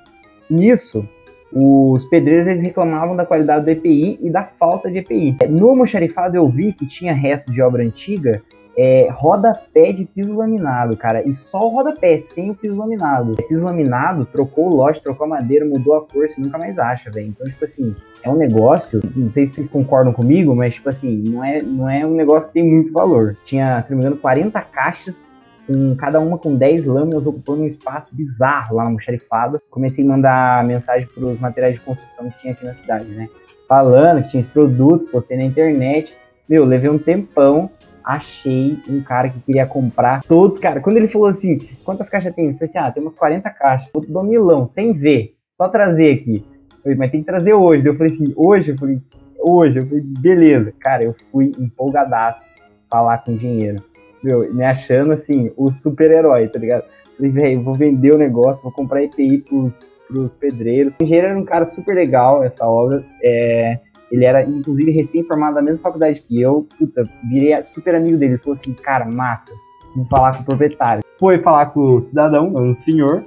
[0.49, 1.08] Nisso,
[1.54, 5.38] os pedreiros eles reclamavam da qualidade do EPI e da falta de EPI.
[5.49, 8.41] No almoxarifado eu vi que tinha resto de obra antiga,
[8.78, 13.36] é, rodapé de piso laminado, cara, e só o rodapé, sem o piso laminado.
[13.47, 17.10] Piso laminado trocou o lote, trocou a madeira, mudou a cor, você nunca mais acha,
[17.12, 17.28] velho.
[17.28, 21.15] Então, tipo assim, é um negócio, não sei se vocês concordam comigo, mas, tipo assim,
[21.15, 23.38] não é, não é um negócio que tem muito valor.
[23.45, 25.29] Tinha, se não me engano, 40 caixas
[25.67, 29.61] com cada uma com 10 lâminas ocupando um espaço bizarro lá no almoxarifado.
[29.69, 33.29] Comecei a mandar mensagem para os materiais de construção que tinha aqui na cidade, né?
[33.67, 36.15] Falando que tinha esse produto, postei na internet.
[36.49, 37.69] Meu, levei um tempão,
[38.03, 40.81] achei um cara que queria comprar todos, cara.
[40.81, 42.47] Quando ele falou assim, quantas caixas tem?
[42.47, 43.89] Eu falei assim, ah, tem umas 40 caixas.
[43.93, 46.43] Outro do milão, sem ver, só trazer aqui.
[46.86, 47.86] Falei, mas tem que trazer hoje.
[47.86, 48.71] Eu falei assim, hoje?
[48.71, 49.02] Eu falei,
[49.39, 49.80] hoje.
[49.80, 50.71] Eu falei, beleza.
[50.80, 52.54] Cara, eu fui empolgadaço
[52.88, 53.84] falar com o engenheiro
[54.26, 56.84] meu, me achando assim, o super-herói, tá ligado?
[57.15, 60.95] Falei, velho, vou vender o negócio, vou comprar EPI pros, pros pedreiros.
[61.00, 63.04] O engenheiro era um cara super legal, essa obra.
[63.24, 63.80] É,
[64.12, 66.67] ele era, inclusive, recém-formado da mesma faculdade que eu.
[66.78, 68.34] Puta, virei super amigo dele.
[68.34, 71.04] Ele falou assim, cara, massa, preciso falar com o proprietário.
[71.19, 73.24] Foi falar com o cidadão, o senhor.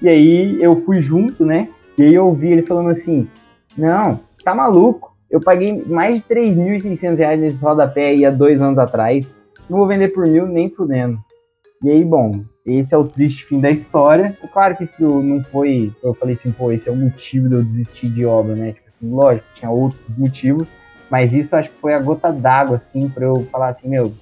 [0.00, 1.68] E aí eu fui junto, né?
[1.96, 3.28] E aí eu ouvi ele falando assim,
[3.76, 5.16] não, tá maluco.
[5.30, 9.40] Eu paguei mais de 3.600 reais nesse rodapé aí há dois anos atrás
[9.72, 11.18] não vou vender por mil nem fudendo.
[11.82, 14.36] E aí, bom, esse é o triste fim da história.
[14.52, 15.90] Claro que isso não foi.
[16.02, 18.72] Eu falei assim, pô, esse é o motivo de eu desistir de obra, né?
[18.72, 20.70] Tipo assim, lógico, tinha outros motivos,
[21.10, 24.12] mas isso acho que foi a gota d'água, assim, pra eu falar assim, meu,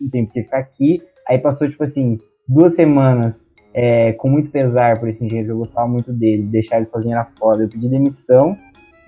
[0.00, 1.02] não tem porque ficar aqui.
[1.28, 5.86] Aí passou, tipo assim, duas semanas é, com muito pesar por esse engenheiro, eu gostava
[5.86, 7.62] muito dele, deixar ele sozinho era foda.
[7.62, 8.56] Eu pedi demissão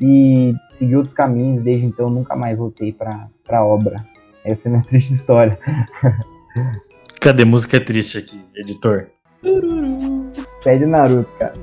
[0.00, 4.04] e segui outros caminhos, desde então nunca mais voltei pra, pra obra.
[4.44, 5.58] Essa é a minha triste história.
[7.20, 9.08] Cadê música triste aqui, editor?
[10.62, 11.54] Pede Naruto, cara.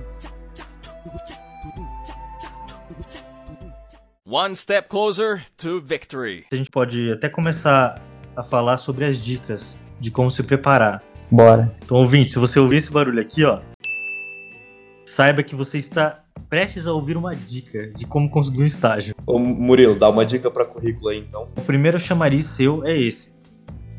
[4.25, 6.45] One step closer to victory.
[6.53, 7.99] A gente pode até começar
[8.35, 11.03] a falar sobre as dicas de como se preparar.
[11.31, 11.75] Bora.
[11.83, 13.59] Então, ouvinte, se você ouvir esse barulho aqui, ó,
[15.05, 19.13] saiba que você está prestes a ouvir uma dica de como conseguir um estágio.
[19.25, 21.47] Ô, Murilo, dá uma dica para currículo aí, então.
[21.55, 23.37] O primeiro chamariz seu é esse.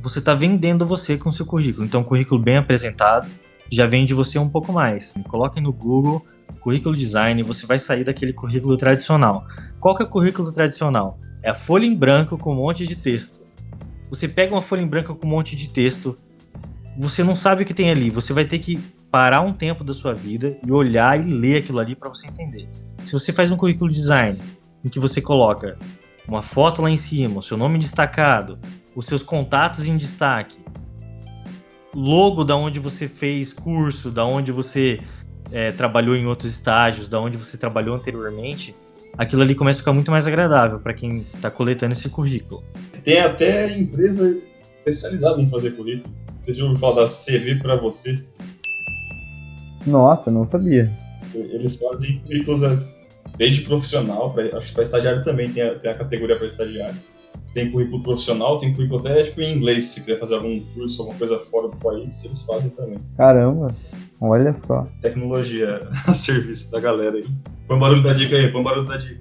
[0.01, 1.87] Você está vendendo você com seu currículo.
[1.87, 3.29] Então, um currículo bem apresentado
[3.71, 5.15] já vende você um pouco mais.
[5.29, 6.25] Coloque no Google
[6.61, 9.47] currículo design, você vai sair daquele currículo tradicional.
[9.81, 11.19] Qual que é o currículo tradicional?
[11.43, 13.43] É a folha em branco com um monte de texto.
[14.11, 16.19] Você pega uma folha em branco com um monte de texto,
[17.01, 18.79] você não sabe o que tem ali, você vai ter que
[19.11, 22.69] parar um tempo da sua vida e olhar e ler aquilo ali para você entender.
[23.07, 24.39] Se você faz um currículo design
[24.85, 25.79] em que você coloca
[26.29, 28.59] uma foto lá em cima, o seu nome destacado,
[28.95, 30.59] os seus contatos em destaque,
[31.95, 35.01] logo da onde você fez curso, da onde você
[35.51, 38.77] é, trabalhou em outros estágios, da onde você trabalhou anteriormente,
[39.17, 42.63] aquilo ali começa a ficar muito mais agradável para quem está coletando esse currículo.
[43.03, 44.39] Tem até empresa
[44.75, 46.15] especializada em fazer currículo.
[46.51, 48.25] Vocês já ouviram falar da CV para você?
[49.87, 50.91] Nossa, não sabia.
[51.33, 52.77] Eles fazem currículos é,
[53.37, 56.97] desde profissional, pra, acho que para estagiário também tem a, tem a categoria para estagiário.
[57.55, 61.19] Tem currículo profissional, tem currículo até tipo, em inglês, se quiser fazer algum curso, alguma
[61.19, 62.99] coisa fora do país, eles fazem também.
[63.17, 63.73] Caramba,
[64.21, 64.89] olha só.
[65.01, 67.29] Tecnologia a serviço da galera aí.
[67.69, 69.21] Põe o barulho da dica aí, põe o barulho da dica.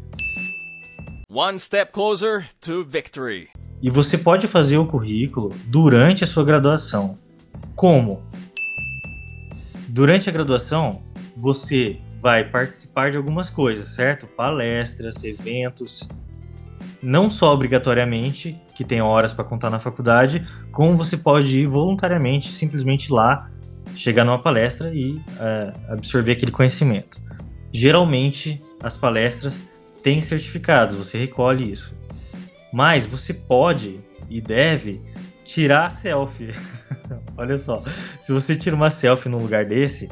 [1.32, 3.50] One step closer to victory.
[3.82, 7.18] E você pode fazer o currículo durante a sua graduação.
[7.76, 8.22] Como?
[9.88, 11.02] Durante a graduação,
[11.36, 14.28] você vai participar de algumas coisas, certo?
[14.28, 16.08] Palestras, eventos.
[17.02, 22.52] Não só obrigatoriamente, que tem horas para contar na faculdade, como você pode ir voluntariamente,
[22.52, 23.50] simplesmente lá,
[23.96, 27.22] chegar numa palestra e é, absorver aquele conhecimento.
[27.72, 29.64] Geralmente, as palestras
[30.04, 31.99] têm certificados, você recolhe isso.
[32.72, 35.02] Mas você pode e deve
[35.46, 36.52] tirar selfie.
[37.38, 37.84] Olha só,
[38.20, 40.10] se você tira uma selfie num lugar desse,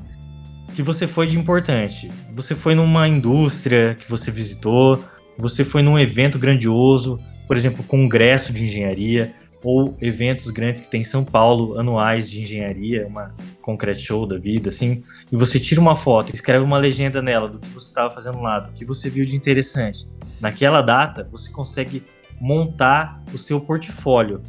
[0.73, 2.09] que você foi de importante.
[2.33, 5.03] Você foi numa indústria que você visitou,
[5.37, 7.17] você foi num evento grandioso,
[7.47, 12.41] por exemplo, congresso de engenharia, ou eventos grandes que tem em São Paulo, anuais de
[12.41, 17.21] engenharia, uma concrete show da vida, assim, e você tira uma foto, escreve uma legenda
[17.21, 20.07] nela do que você estava fazendo lá, do que você viu de interessante.
[20.39, 22.03] Naquela data, você consegue
[22.39, 24.41] montar o seu portfólio.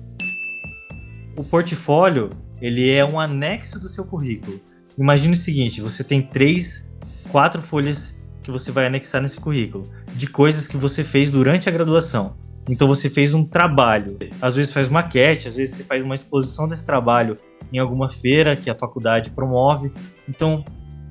[1.36, 4.60] O portfólio, ele é um anexo do seu currículo.
[4.98, 6.92] Imagine o seguinte, você tem três,
[7.30, 11.72] quatro folhas que você vai anexar nesse currículo, de coisas que você fez durante a
[11.72, 12.36] graduação.
[12.68, 16.68] Então você fez um trabalho, às vezes faz maquete, às vezes você faz uma exposição
[16.68, 17.38] desse trabalho
[17.72, 19.92] em alguma feira que a faculdade promove.
[20.28, 20.64] Então,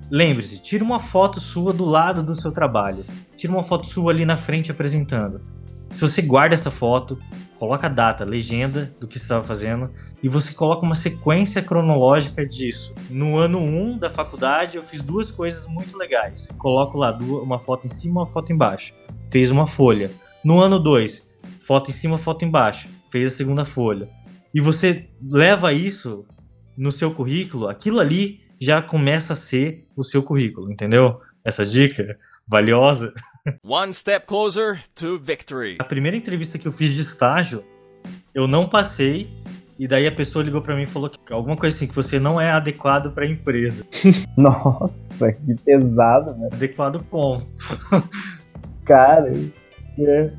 [0.09, 3.03] lembre-se, tira uma foto sua do lado do seu trabalho.
[3.35, 5.41] Tira uma foto sua ali na frente apresentando.
[5.91, 7.19] Se você guarda essa foto,
[7.57, 9.89] coloca a data, legenda do que você estava fazendo
[10.21, 12.93] e você coloca uma sequência cronológica disso.
[13.09, 16.49] No ano 1 da faculdade, eu fiz duas coisas muito legais.
[16.57, 18.93] Coloco lá uma foto em cima, uma foto embaixo.
[19.31, 20.11] Fez uma folha.
[20.43, 22.87] No ano 2, foto em cima, foto embaixo.
[23.11, 24.09] Fez a segunda folha.
[24.53, 26.25] E você leva isso
[26.77, 31.19] no seu currículo, aquilo ali já começa a ser o seu currículo, entendeu?
[31.43, 33.13] Essa dica valiosa.
[33.63, 35.77] One step closer to victory.
[35.79, 37.63] A primeira entrevista que eu fiz de estágio,
[38.33, 39.27] eu não passei.
[39.79, 42.19] E daí a pessoa ligou para mim e falou que alguma coisa assim, que você
[42.19, 43.85] não é adequado para a empresa.
[44.35, 46.49] Nossa, que pesado, né?
[46.51, 47.45] Adequado ponto.
[48.85, 49.31] Cara,
[49.99, 50.31] é.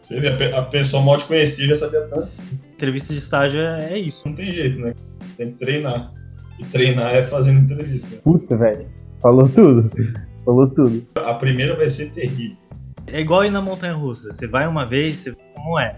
[0.00, 2.28] Você vê, a pessoa mal te conhecia já sabia tanto.
[2.72, 4.26] Entrevista de estágio é, é isso.
[4.26, 4.92] Não tem jeito, né?
[5.36, 6.12] Tem que treinar.
[6.58, 8.08] E treinar é fazendo entrevista.
[8.24, 8.88] Puta, velho.
[9.20, 9.88] Falou tudo.
[10.48, 11.06] Falou tudo.
[11.14, 12.56] A primeira vai ser terrível.
[13.12, 14.32] É igual ir na montanha russa.
[14.32, 15.96] Você vai uma vez, você vê como é.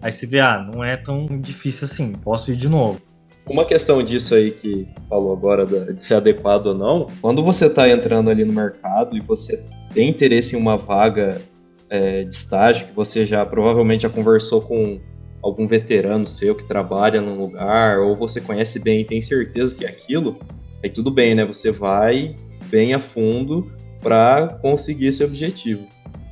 [0.00, 2.98] Aí você vê, ah, não é tão difícil assim, posso ir de novo.
[3.46, 7.66] Uma questão disso aí que você falou agora de ser adequado ou não, quando você
[7.66, 9.62] está entrando ali no mercado e você
[9.92, 11.38] tem interesse em uma vaga
[11.90, 14.98] é, de estágio, que você já provavelmente já conversou com
[15.42, 19.84] algum veterano seu que trabalha num lugar, ou você conhece bem e tem certeza que
[19.84, 20.38] é aquilo,
[20.82, 21.44] aí tudo bem, né?
[21.44, 22.34] Você vai
[22.70, 25.82] bem a fundo para conseguir esse objetivo.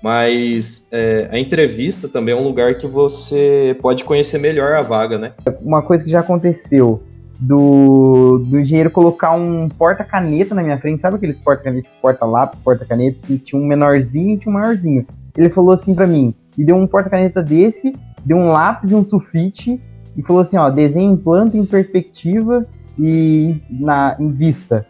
[0.03, 5.19] Mas é, a entrevista também é um lugar que você pode conhecer melhor a vaga,
[5.19, 5.33] né?
[5.61, 7.03] Uma coisa que já aconteceu
[7.39, 13.37] do, do engenheiro colocar um porta-caneta na minha frente, sabe aqueles porta-caneta, porta-lápis, porta-caneta, assim,
[13.37, 15.07] tinha um menorzinho e tinha um maiorzinho.
[15.37, 17.93] Ele falou assim para mim, e deu um porta-caneta desse,
[18.25, 19.81] deu um lápis e um sulfite,
[20.17, 22.67] e falou assim, ó, desenho em planta, em perspectiva
[22.99, 24.85] e na, em vista.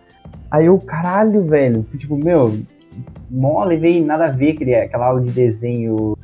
[0.51, 2.59] Aí eu, caralho, velho, tipo, meu,
[3.31, 6.17] mó levei nada a ver aquele, aquela aula de desenho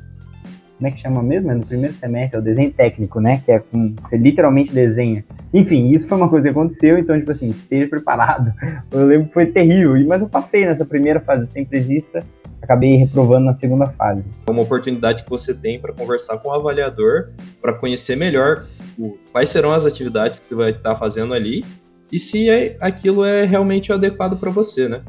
[0.85, 1.51] como é que chama mesmo?
[1.51, 3.41] É no primeiro semestre, é o desenho técnico, né?
[3.45, 5.25] Que é com você literalmente desenha.
[5.53, 8.53] Enfim, isso foi uma coisa que aconteceu, então, tipo assim, esteja preparado.
[8.93, 12.23] Eu lembro que foi terrível, mas eu passei nessa primeira fase sem vista,
[12.61, 14.29] acabei reprovando na segunda fase.
[14.47, 17.31] É uma oportunidade que você tem para conversar com o avaliador,
[17.63, 18.65] para conhecer melhor
[18.99, 21.65] o, quais serão as atividades que você vai estar fazendo ali
[22.13, 25.03] e se é, aquilo é realmente adequado para você, né?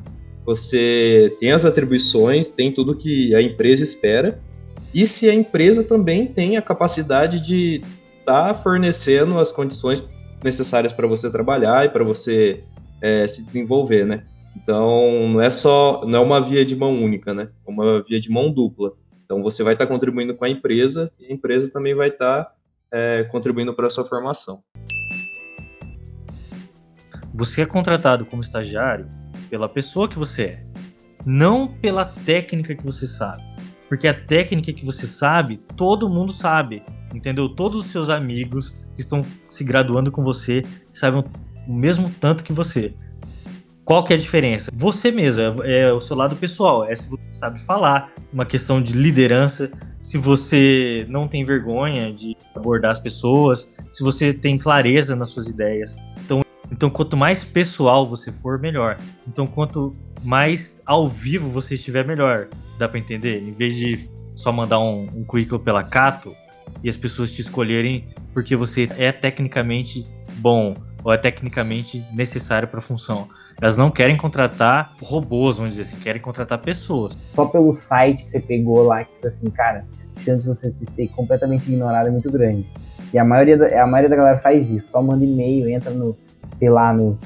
[0.46, 4.39] Você tem as atribuições, tem tudo que a empresa espera
[4.93, 7.82] e se a empresa também tem a capacidade de
[8.20, 10.08] estar tá fornecendo as condições
[10.43, 12.62] necessárias para você trabalhar e para você
[13.02, 14.24] é, se desenvolver, né?
[14.56, 17.50] Então não é só não é uma via de mão única, né?
[17.68, 18.93] É uma via de mão dupla.
[19.26, 22.43] Então você vai estar tá contribuindo com a empresa e a empresa também vai estar
[22.43, 22.54] tá,
[22.93, 24.60] é, contribuindo para a sua formação.
[27.38, 29.09] Você é contratado como estagiário
[29.49, 30.63] pela pessoa que você é,
[31.25, 33.43] não pela técnica que você sabe.
[33.89, 36.81] Porque a técnica que você sabe, todo mundo sabe.
[37.13, 37.49] Entendeu?
[37.49, 40.63] Todos os seus amigos que estão se graduando com você
[40.93, 41.25] sabem
[41.67, 42.93] o mesmo tanto que você.
[43.83, 44.71] Qual que é a diferença?
[44.73, 48.81] Você mesmo, é, é, o seu lado pessoal, é se você sabe falar, uma questão
[48.81, 49.69] de liderança,
[50.01, 55.47] se você não tem vergonha de abordar as pessoas, se você tem clareza nas suas
[55.47, 55.97] ideias.
[56.76, 58.97] Então, quanto mais pessoal você for, melhor.
[59.26, 62.49] Então, quanto mais ao vivo você estiver, melhor.
[62.78, 63.41] Dá para entender?
[63.41, 66.36] Em vez de só mandar um, um currículo pela Cato
[66.84, 70.05] e as pessoas te escolherem porque você é tecnicamente
[70.39, 73.30] bom ou é tecnicamente necessário para a função.
[73.61, 77.17] Elas não querem contratar robôs, vamos dizer assim, querem contratar pessoas.
[77.30, 80.76] Só pelo site que você pegou lá, que tipo assim, cara, a chance de você
[80.82, 82.65] ser completamente ignorado é muito grande.
[83.13, 86.17] E a maioria da, a maioria da galera faz isso, só manda e-mail, entra no,
[86.58, 87.18] sei lá, no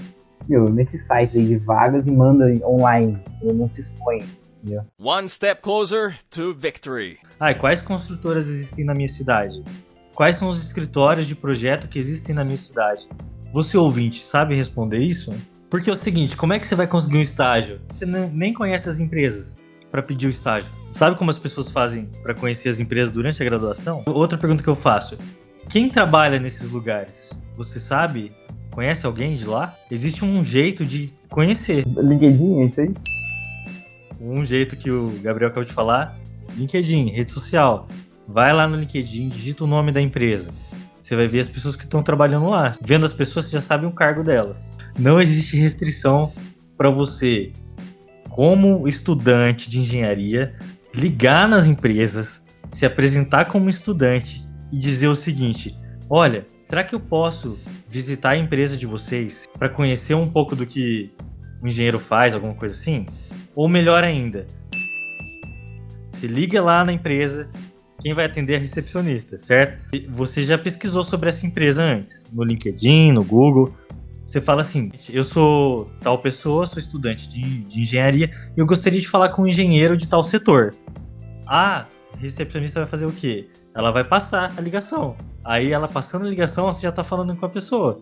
[0.48, 3.18] meu, nesses sites aí de vagas e manda online.
[3.42, 4.24] Não se expõe.
[4.62, 4.84] Entendeu?
[5.00, 7.20] One step closer to victory.
[7.40, 9.64] Ah, e quais construtoras existem na minha cidade?
[10.14, 13.08] Quais são os escritórios de projeto que existem na minha cidade?
[13.54, 15.34] Você ouvinte sabe responder isso?
[15.70, 17.80] Porque é o seguinte, como é que você vai conseguir um estágio?
[17.88, 19.56] Você nem conhece as empresas
[19.92, 20.70] para pedir o estágio.
[20.92, 24.04] Sabe como as pessoas fazem para conhecer as empresas durante a graduação?
[24.08, 25.18] Outra pergunta que eu faço:
[25.70, 27.32] quem trabalha nesses lugares?
[27.56, 28.32] Você sabe
[28.72, 29.76] Conhece alguém de lá?
[29.90, 31.86] Existe um jeito de conhecer.
[31.86, 32.94] LinkedIn, é isso aí?
[34.22, 36.16] Um jeito que o Gabriel acabou de falar:
[36.56, 37.88] LinkedIn, rede social.
[38.28, 40.54] Vai lá no LinkedIn, digita o nome da empresa.
[41.02, 42.72] Você vai ver as pessoas que estão trabalhando lá.
[42.82, 44.78] Vendo as pessoas, você já sabe o cargo delas.
[44.98, 46.32] Não existe restrição
[46.78, 47.52] para você,
[48.30, 50.54] como estudante de engenharia,
[50.94, 55.76] ligar nas empresas, se apresentar como estudante e dizer o seguinte:
[56.10, 57.58] olha, será que eu posso
[57.88, 61.12] visitar a empresa de vocês para conhecer um pouco do que
[61.64, 63.08] o engenheiro faz, alguma coisa assim?
[63.56, 64.46] Ou melhor ainda,
[66.12, 67.50] se liga lá na empresa,
[68.00, 69.80] quem vai atender é a recepcionista, certo?
[70.10, 73.76] Você já pesquisou sobre essa empresa antes, no LinkedIn, no Google.
[74.24, 79.02] Você fala assim: eu sou tal pessoa, sou estudante de, de engenharia e eu gostaria
[79.02, 80.76] de falar com um engenheiro de tal setor.
[81.48, 81.88] Ah,
[82.20, 83.50] recepcionista vai fazer o quê?
[83.76, 85.18] Ela vai passar a ligação.
[85.50, 87.98] Aí ela passando a ligação, você já tá falando com a pessoa.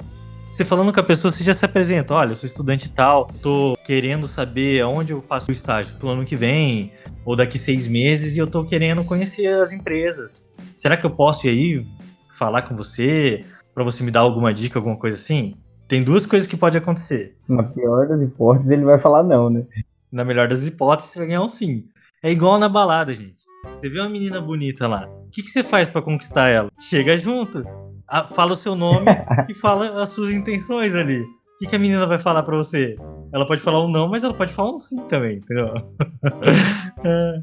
[0.51, 2.13] Você falando com a pessoa, você já se apresenta.
[2.13, 6.25] Olha, eu sou estudante tal, tô querendo saber aonde eu faço o estágio pro ano
[6.25, 6.91] que vem,
[7.23, 10.45] ou daqui seis meses, e eu tô querendo conhecer as empresas.
[10.75, 11.85] Será que eu posso ir aí
[12.37, 15.55] falar com você, para você me dar alguma dica, alguma coisa assim?
[15.87, 17.37] Tem duas coisas que pode acontecer.
[17.47, 19.63] Na pior das hipóteses, ele vai falar não, né?
[20.11, 21.85] Na melhor das hipóteses, você vai ganhar um sim.
[22.21, 23.45] É igual na balada, gente.
[23.73, 25.07] Você vê uma menina bonita lá.
[25.37, 26.71] O que, que você faz para conquistar ela?
[26.79, 27.63] Chega junto.
[28.07, 29.05] A, fala o seu nome
[29.47, 31.21] e fala as suas intenções ali.
[31.21, 32.95] O que, que a menina vai falar para você?
[33.31, 35.75] Ela pode falar um não, mas ela pode falar um sim também, entendeu?
[37.05, 37.39] é.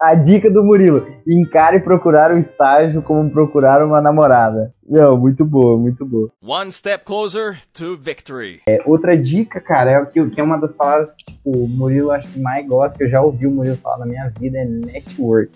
[0.00, 4.72] A dica do Murilo: encare procurar um estágio como procurar uma namorada.
[4.88, 6.30] Não, muito boa, muito boa.
[6.40, 8.60] One step closer to victory.
[8.68, 12.12] É, outra dica, cara, é que, que é uma das palavras que tipo, o Murilo
[12.12, 14.64] acho que mais gosta, que eu já ouvi o Murilo falar na minha vida, é
[14.64, 15.50] network.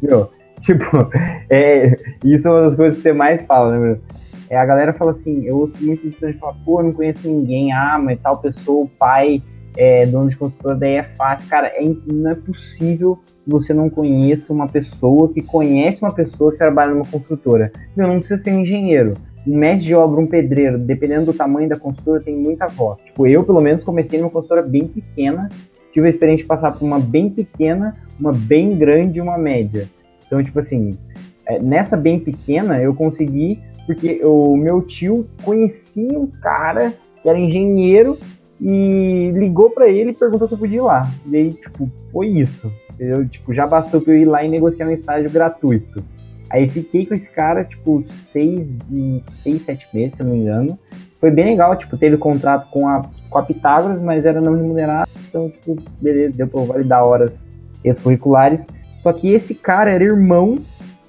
[0.00, 0.30] Viu?
[0.66, 1.08] Tipo,
[1.48, 4.00] é, isso é uma das coisas que você mais fala, né, Murilo?
[4.50, 7.72] É, a galera fala assim, eu ouço muitos estudantes falar, pô, eu não conheço ninguém,
[7.72, 9.42] ah, mas tal pessoa, o pai
[9.76, 11.48] é dono de consultora, daí é fácil.
[11.48, 16.58] Cara, é, não é possível você não conheça uma pessoa que conhece uma pessoa que
[16.58, 17.70] trabalha numa construtora.
[17.96, 19.14] Meu, não precisa ser um engenheiro.
[19.46, 23.02] um mestre de obra, um pedreiro, dependendo do tamanho da consultora, tem muita voz.
[23.02, 25.48] Tipo, eu, pelo menos, comecei numa consultora bem pequena,
[25.92, 29.88] tive a experiência de passar por uma bem pequena, uma bem grande e uma média.
[30.26, 30.98] Então, tipo assim,
[31.46, 37.38] é, nessa bem pequena, eu consegui, porque o meu tio conhecia um cara que era
[37.38, 38.18] engenheiro
[38.60, 41.10] e ligou para ele e perguntou se eu podia ir lá.
[41.26, 42.70] E aí, tipo, foi isso.
[42.98, 46.02] Eu, tipo, já bastou pra eu ir lá e negociar um estágio gratuito.
[46.48, 48.78] Aí fiquei com esse cara, tipo, seis,
[49.30, 50.78] seis, sete meses, se eu não me engano.
[51.20, 55.10] Foi bem legal, tipo, teve contrato com a, com a Pitágoras, mas era não remunerado,
[55.28, 57.52] então, tipo, beleza, deu pra validar horas
[57.82, 58.66] extracurriculares.
[59.06, 60.58] Só que esse cara era irmão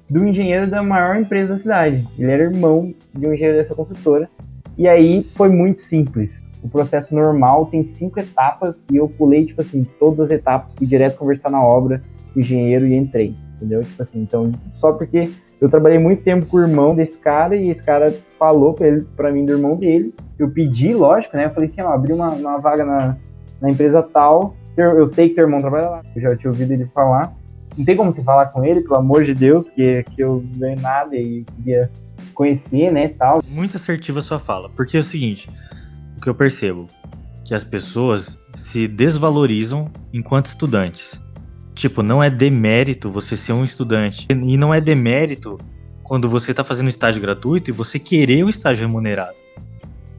[0.07, 2.07] do engenheiro da maior empresa da cidade.
[2.15, 4.29] Ele era irmão de um engenheiro dessa construtora.
[4.77, 6.43] E aí foi muito simples.
[6.61, 10.85] O processo normal tem cinco etapas e eu pulei, tipo assim, todas as etapas, fui
[10.85, 13.81] direto conversar na obra com o engenheiro e entrei entendeu?
[13.81, 17.67] Tipo assim, então, só porque eu trabalhei muito tempo com o irmão desse cara e
[17.67, 20.13] esse cara falou pra, ele, pra mim do irmão dele.
[20.37, 21.45] Eu pedi, lógico, né?
[21.45, 23.17] Eu falei assim, ó, abri uma, uma vaga na,
[23.59, 24.53] na empresa tal.
[24.77, 27.35] Eu, eu sei que teu irmão trabalha lá, eu já tinha ouvido ele falar.
[27.78, 30.59] Não tem como você falar com ele, pelo amor de Deus, porque que eu não
[30.59, 31.91] ganho nada e queria
[32.34, 33.43] conhecer, né, tal.
[33.47, 35.49] Muito assertiva a sua fala, porque é o seguinte,
[36.17, 36.88] o que eu percebo,
[37.45, 41.21] que as pessoas se desvalorizam enquanto estudantes.
[41.73, 44.25] Tipo, não é demérito você ser um estudante.
[44.32, 45.59] E não é demérito
[46.01, 49.38] quando você está fazendo estágio gratuito e você querer um estágio remunerado.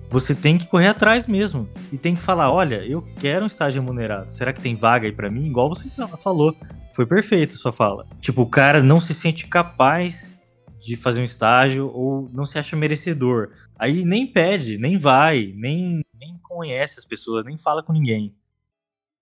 [0.09, 1.69] Você tem que correr atrás mesmo.
[1.93, 4.31] E tem que falar: olha, eu quero um estágio remunerado.
[4.31, 5.47] Será que tem vaga aí para mim?
[5.47, 5.89] Igual você
[6.23, 6.57] falou.
[6.99, 8.05] Foi perfeito a sua fala.
[8.21, 10.35] Tipo, o cara não se sente capaz
[10.81, 13.51] de fazer um estágio ou não se acha merecedor.
[13.79, 18.35] Aí nem pede, nem vai, nem, nem conhece as pessoas, nem fala com ninguém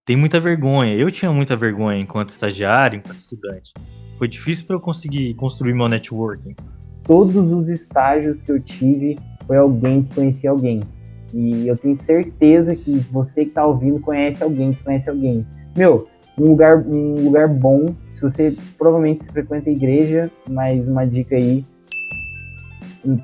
[0.07, 0.95] tem muita vergonha.
[0.95, 3.75] Eu tinha muita vergonha enquanto estagiário, enquanto estudante.
[4.17, 6.55] Foi difícil para eu conseguir construir meu networking.
[7.03, 10.81] Todos os estágios que eu tive foi alguém que conhecia alguém.
[11.35, 15.45] E eu tenho certeza que você que está ouvindo conhece alguém que conhece alguém.
[15.77, 16.09] Meu,
[16.39, 21.37] um lugar, um lugar bom, se você provavelmente se frequenta a igreja, mas uma dica
[21.37, 21.65] aí,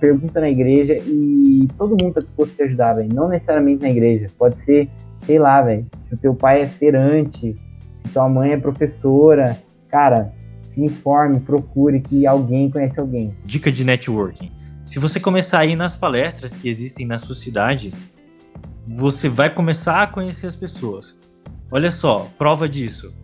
[0.01, 3.09] pergunta na igreja e todo mundo está disposto a te ajudar, velho.
[3.13, 4.89] Não necessariamente na igreja, pode ser
[5.23, 7.57] sei lá, velho, se o teu pai é feirante,
[7.97, 9.59] se tua mãe é professora,
[9.89, 10.33] cara,
[10.69, 13.35] se informe, procure que alguém conhece alguém.
[13.45, 14.51] Dica de networking.
[14.85, 17.95] Se você começar a ir nas palestras que existem na sua cidade,
[18.97, 21.17] você vai começar a conhecer as pessoas.
[21.75, 23.15] Olha só, prova disso.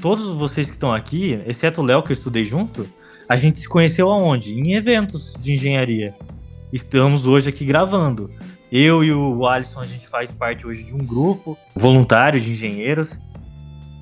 [0.00, 2.88] Todos vocês que estão aqui, exceto o Léo que eu estudei junto,
[3.28, 4.54] a gente se conheceu aonde?
[4.54, 6.14] Em eventos de engenharia.
[6.72, 8.30] Estamos hoje aqui gravando.
[8.72, 13.18] Eu e o Alisson, a gente faz parte hoje de um grupo voluntário de engenheiros.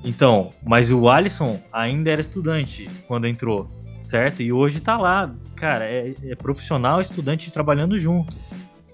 [0.05, 3.69] Então, mas o Alisson ainda era estudante quando entrou,
[4.01, 4.41] certo?
[4.41, 8.37] E hoje tá lá, cara, é, é profissional, estudante trabalhando junto.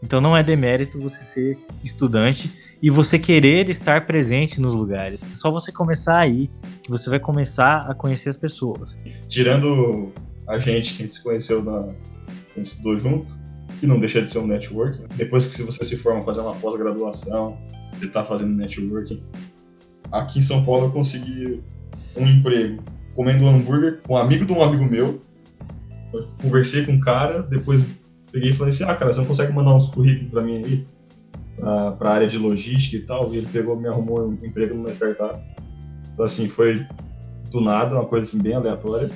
[0.02, 2.52] Então não é demérito você ser estudante
[2.84, 5.18] e você querer estar presente nos lugares.
[5.32, 6.52] É só você começar aí
[6.84, 9.00] que você vai começar a conhecer as pessoas.
[9.30, 10.12] Tirando
[10.46, 13.32] a gente que se conheceu na, a gente estudou junto,
[13.80, 15.06] que não deixa de ser um networking.
[15.16, 17.58] Depois que você se forma, fazer uma pós-graduação,
[17.94, 19.24] você está fazendo networking.
[20.12, 21.64] Aqui em São Paulo eu consegui
[22.18, 22.84] um emprego
[23.16, 25.22] comendo hambúrguer com um amigo de um amigo meu.
[26.14, 27.88] Eu conversei com o um cara, depois
[28.30, 30.86] peguei e falei assim, ah cara, você não consegue mandar uns currículos para mim aí?
[31.58, 34.92] Para a área de logística e tal, e ele pegou me arrumou um emprego numa
[34.92, 35.40] startup.
[36.14, 36.86] Então assim, foi
[37.52, 39.10] do nada, uma coisa assim bem aleatória.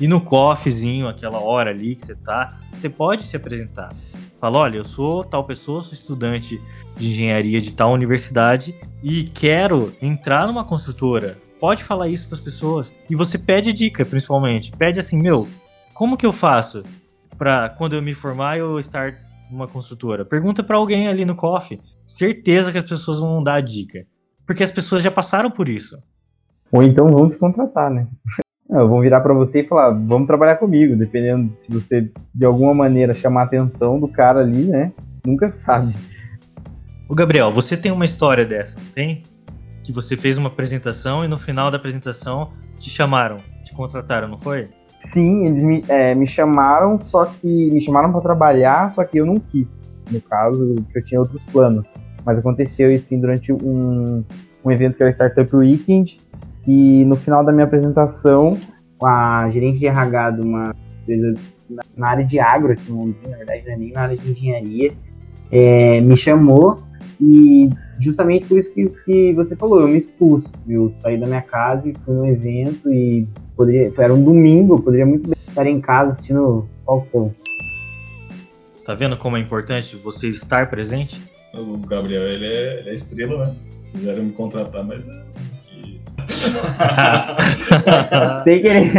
[0.00, 3.94] E no coffeezinho, aquela hora ali que você tá, você pode se apresentar.
[4.38, 6.60] Fala, olha, eu sou tal pessoa, sou estudante
[6.96, 11.38] de engenharia de tal universidade e quero entrar numa construtora.
[11.60, 12.92] Pode falar isso para as pessoas.
[13.08, 14.72] E você pede dica, principalmente.
[14.72, 15.48] Pede assim, meu,
[15.94, 16.82] como que eu faço
[17.38, 19.14] para quando eu me formar eu estar
[19.52, 20.24] numa construtora?
[20.24, 21.80] Pergunta para alguém ali no coffee.
[22.06, 24.06] Certeza que as pessoas vão dar a dica.
[24.46, 26.02] Porque as pessoas já passaram por isso.
[26.72, 28.08] Ou então vão te contratar, né?
[28.68, 32.72] Não, vão virar para você e falar, vamos trabalhar comigo, dependendo se você de alguma
[32.72, 34.92] maneira chamar a atenção do cara ali, né?
[35.26, 35.94] Nunca sabe.
[37.06, 39.22] O Gabriel, você tem uma história dessa, não tem?
[39.84, 44.38] Que você fez uma apresentação e no final da apresentação te chamaram, te contrataram, não
[44.38, 44.70] foi?
[45.06, 49.26] Sim, eles me, é, me chamaram, só que me chamaram para trabalhar, só que eu
[49.26, 49.90] não quis.
[50.10, 51.92] No caso, que eu tinha outros planos.
[52.24, 54.22] Mas aconteceu isso sim durante um,
[54.64, 56.18] um evento que era Startup Weekend,
[56.62, 58.56] que no final da minha apresentação,
[59.02, 61.34] a gerente de RH de uma empresa
[61.96, 64.92] na área de agro no na verdade não é nem na área de engenharia,
[65.50, 66.78] é, me chamou
[67.20, 71.42] e justamente por isso que, que você falou, eu me expus, eu saí da minha
[71.42, 73.26] casa e fui num evento e
[73.56, 77.34] poderia, era um domingo, eu poderia muito bem estar em casa assistindo Faustão.
[78.84, 81.22] Tá vendo como é importante você estar presente?
[81.54, 83.54] O Gabriel, ele é, ele é estrela, né?
[83.92, 85.02] Quiseram me contratar, mas.
[88.42, 88.92] Sem querer.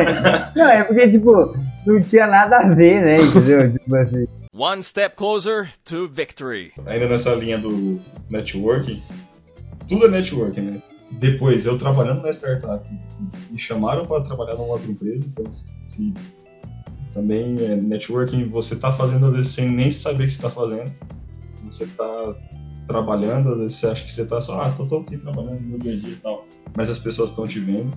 [0.56, 3.16] Não, é porque, tipo, não tinha nada a ver, né?
[3.16, 3.74] Entendeu?
[3.74, 4.28] Tipo assim.
[4.56, 6.74] One step closer to victory.
[6.86, 8.00] Ainda nessa linha do
[8.30, 9.02] networking,
[9.90, 10.82] tudo é networking, né?
[11.20, 12.88] Depois, eu trabalhando na startup,
[13.50, 15.46] me chamaram para trabalhar numa outra empresa, então,
[15.86, 16.14] se
[17.14, 20.50] também é networking, você tá fazendo às vezes sem nem saber o que você tá
[20.50, 20.92] fazendo.
[21.64, 22.36] Você tá
[22.88, 25.80] trabalhando, às vezes você acha que você tá só, ah, só tô aqui trabalhando no
[25.80, 26.46] dia a dia e tal.
[26.76, 27.96] Mas as pessoas estão te vendo.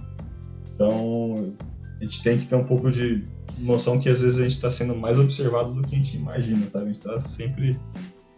[0.74, 1.54] Então,
[1.98, 3.24] a gente tem que ter um pouco de
[3.58, 6.68] noção que às vezes a gente está sendo mais observado do que a gente imagina,
[6.68, 6.84] sabe?
[6.84, 7.80] A gente tá sempre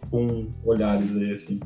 [0.09, 1.59] com olhares aí, assim.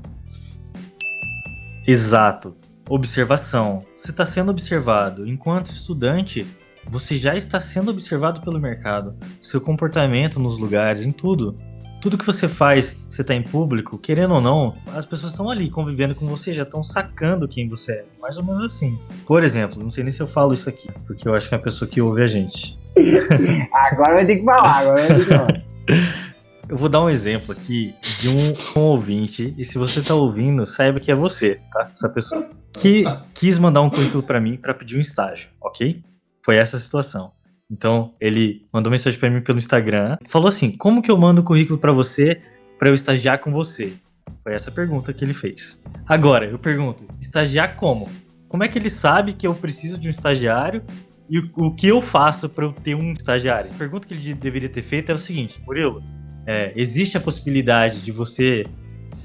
[1.87, 2.55] Exato.
[2.89, 3.85] Observação.
[3.95, 5.27] Você está sendo observado.
[5.27, 6.45] Enquanto estudante,
[6.85, 9.15] você já está sendo observado pelo mercado.
[9.41, 11.57] Seu comportamento nos lugares, em tudo.
[12.01, 15.69] Tudo que você faz, você está em público, querendo ou não, as pessoas estão ali
[15.69, 18.05] convivendo com você, já estão sacando quem você é.
[18.21, 18.99] Mais ou menos assim.
[19.25, 21.57] Por exemplo, não sei nem se eu falo isso aqui, porque eu acho que é
[21.57, 22.77] a pessoa que ouve a gente.
[23.71, 25.63] Agora vai ter que falar, agora vai ter que falar.
[26.67, 30.65] Eu vou dar um exemplo aqui de um, um ouvinte, e se você tá ouvindo,
[30.65, 31.89] saiba que é você, tá?
[31.91, 32.49] Essa pessoa.
[32.79, 33.03] Que
[33.33, 36.01] quis mandar um currículo para mim para pedir um estágio, ok?
[36.43, 37.31] Foi essa a situação.
[37.69, 41.43] Então, ele mandou mensagem para mim pelo Instagram, falou assim: "Como que eu mando o
[41.43, 42.41] currículo para você
[42.79, 43.93] para eu estagiar com você?"
[44.41, 45.81] Foi essa a pergunta que ele fez.
[46.07, 48.09] Agora, eu pergunto: estagiar como?
[48.47, 50.83] Como é que ele sabe que eu preciso de um estagiário
[51.29, 53.69] e o, que eu faço para eu ter um estagiário?
[53.73, 56.01] A pergunta que ele de- deveria ter feito é o seguinte: Murilo,
[56.45, 58.65] é, existe a possibilidade de você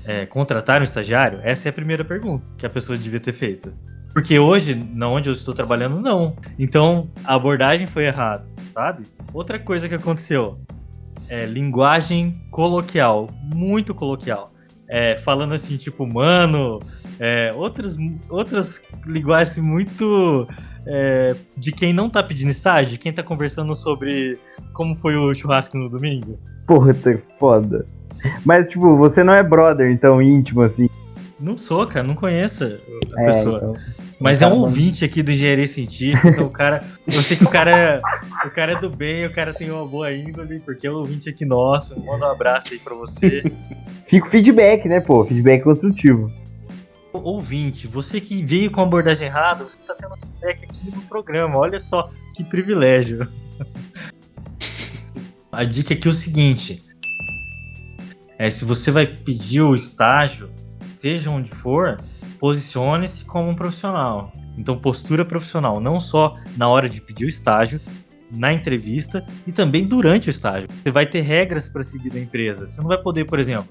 [0.04, 1.40] é, contratar um estagiário?
[1.42, 3.72] Essa é a primeira pergunta que a pessoa devia ter feito.
[4.12, 6.36] Porque hoje, na onde eu estou trabalhando, não.
[6.58, 9.04] Então, a abordagem foi errada, sabe?
[9.32, 10.58] Outra coisa que aconteceu
[11.28, 14.52] é linguagem coloquial, muito coloquial.
[14.88, 16.80] É, falando assim, tipo, mano,
[17.18, 17.96] é, outras,
[18.28, 20.46] outras linguagens muito
[20.86, 24.38] é, de quem não tá pedindo estágio, quem tá conversando sobre
[24.72, 26.38] como foi o churrasco no domingo.
[26.66, 27.86] Porra, tá foda.
[28.44, 30.88] Mas, tipo, você não é brother, então, íntimo, assim.
[31.40, 33.56] Não sou, cara, não conheço a É, pessoa.
[33.58, 33.74] então.
[34.20, 36.82] Mas é um ouvinte aqui do Engenharia Científica, então o cara.
[37.06, 38.00] Eu sei que o cara,
[38.44, 41.30] o cara é do bem, o cara tem uma boa índole, porque é um ouvinte
[41.30, 41.94] aqui nosso.
[42.04, 43.44] Manda um abraço aí pra você.
[44.04, 45.24] Fica o feedback, né, pô?
[45.24, 46.28] Feedback construtivo.
[47.12, 51.56] Ouvinte, você que veio com a abordagem errada, você tá tendo feedback aqui no programa.
[51.56, 53.26] Olha só que privilégio.
[55.50, 56.82] A dica aqui é o seguinte:
[58.38, 60.50] é se você vai pedir o estágio,
[60.94, 61.96] seja onde for,
[62.38, 64.32] posicione-se como um profissional.
[64.56, 67.80] Então, postura profissional, não só na hora de pedir o estágio,
[68.30, 70.68] na entrevista e também durante o estágio.
[70.82, 72.66] Você vai ter regras para seguir da empresa.
[72.66, 73.68] Você não vai poder, por exemplo,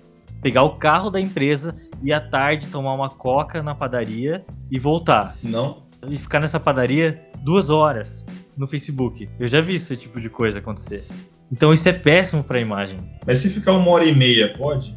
[0.48, 5.36] pegar o carro da empresa e à tarde tomar uma coca na padaria e voltar.
[5.44, 5.84] Não?
[6.08, 8.26] E ficar nessa padaria duas horas
[8.56, 9.28] no Facebook.
[9.38, 11.04] Eu já vi esse tipo de coisa acontecer.
[11.52, 12.98] Então isso é péssimo para a imagem.
[13.26, 14.96] Mas se ficar uma hora e meia, pode?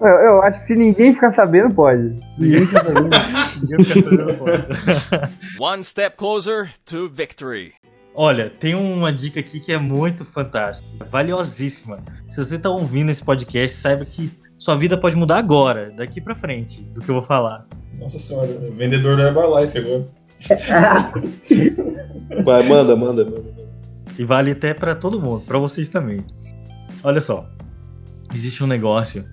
[0.00, 2.16] Eu, eu acho que se ninguém ficar sabendo, pode.
[2.16, 3.10] Se ninguém ficar sabendo.
[3.60, 4.44] Ninguém fica sabendo, pô.
[5.62, 7.74] One step closer to victory.
[8.14, 11.98] Olha, tem uma dica aqui que é muito fantástica, valiosíssima.
[12.30, 14.30] Se você tá ouvindo esse podcast, saiba que
[14.62, 17.66] sua vida pode mudar agora, daqui pra frente, do que eu vou falar.
[17.98, 18.46] Nossa senhora,
[18.76, 20.06] vendedor da Herbalife agora.
[22.44, 23.44] Vai, manda, manda, manda.
[24.16, 26.24] E vale até pra todo mundo, pra vocês também.
[27.02, 27.44] Olha só,
[28.32, 29.28] existe um negócio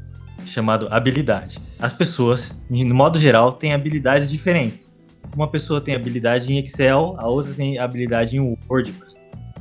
[0.48, 1.60] chamado habilidade.
[1.78, 4.92] As pessoas, no modo geral, têm habilidades diferentes.
[5.36, 8.96] Uma pessoa tem habilidade em Excel, a outra tem habilidade em Word.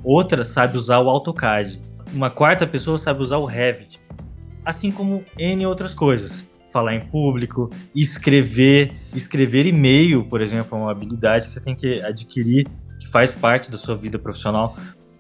[0.03, 1.79] Outra sabe usar o AutoCAD.
[2.15, 4.08] Uma quarta pessoa sabe usar o Revit.
[4.69, 6.45] Assim como N outras coisas.
[6.71, 12.03] Falar em público, escrever, escrever e-mail, por exemplo, é uma habilidade que você tem que
[12.03, 12.67] adquirir,
[13.01, 14.77] que faz parte da sua vida profissional.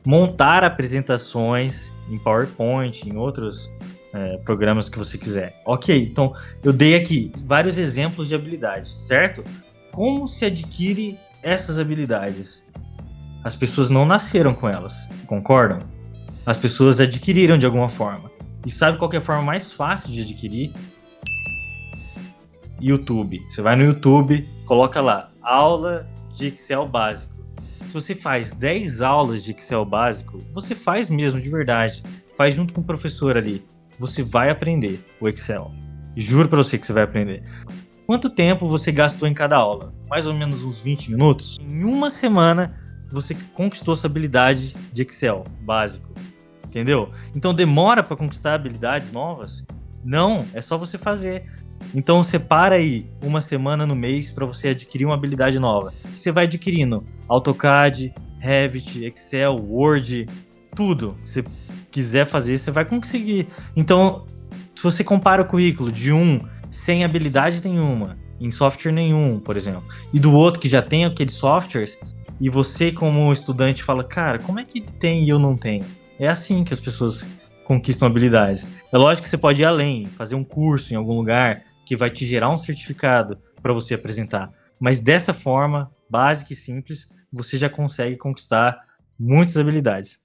[0.07, 3.71] Montar apresentações em PowerPoint, em outros
[4.13, 5.59] é, programas que você quiser.
[5.65, 9.43] Ok, então eu dei aqui vários exemplos de habilidade, certo?
[9.93, 12.63] Como se adquire essas habilidades?
[13.43, 15.79] As pessoas não nasceram com elas, concordam?
[16.45, 18.28] As pessoas adquiriram de alguma forma.
[18.67, 20.73] E sabe qual é a forma mais fácil de adquirir?
[22.81, 23.39] YouTube.
[23.51, 27.33] Você vai no YouTube, coloca lá, aula de Excel básico.
[27.89, 32.03] Se você faz 10 aulas de Excel básico, você faz mesmo de verdade.
[32.37, 33.65] Faz junto com o professor ali.
[33.99, 35.73] Você vai aprender o Excel.
[36.17, 37.43] Juro pra você que você vai aprender.
[38.07, 39.93] Quanto tempo você gastou em cada aula?
[40.09, 41.59] Mais ou menos uns 20 minutos?
[41.61, 42.79] Em uma semana,
[43.11, 46.13] você conquistou essa habilidade de Excel básico.
[46.69, 47.11] Entendeu?
[47.35, 49.65] Então demora para conquistar habilidades novas?
[50.05, 51.45] Não, é só você fazer.
[51.95, 55.93] Então separa aí uma semana no mês para você adquirir uma habilidade nova.
[56.15, 60.27] Você vai adquirindo AutoCAD, Revit, Excel, Word,
[60.77, 61.45] tudo que você
[61.91, 63.49] quiser fazer, você vai conseguir.
[63.75, 64.27] Então,
[64.75, 66.41] se você compara o currículo de um
[66.71, 71.35] sem habilidade nenhuma, em software nenhum, por exemplo, e do outro que já tem aqueles
[71.35, 71.99] softwares,
[72.41, 75.85] e você como estudante fala, cara, como é que ele tem e eu não tenho?
[76.19, 77.27] É assim que as pessoas
[77.65, 78.67] conquistam habilidades.
[78.93, 82.11] É lógico que você pode ir além, fazer um curso em algum lugar que vai
[82.11, 84.51] te gerar um certificado para você apresentar.
[84.81, 88.81] Mas dessa forma, básica e simples, você já consegue conquistar
[89.19, 90.21] muitas habilidades.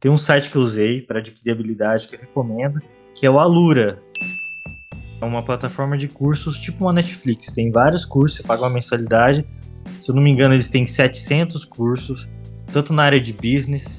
[0.00, 2.80] Tem um site que eu usei para adquirir habilidade que eu recomendo,
[3.14, 4.02] que é o Alura.
[5.20, 7.52] É uma plataforma de cursos tipo uma Netflix.
[7.52, 9.44] Tem vários cursos, você paga uma mensalidade.
[9.98, 12.28] Se eu não me engano, eles têm 700 cursos,
[12.72, 13.98] tanto na área de business,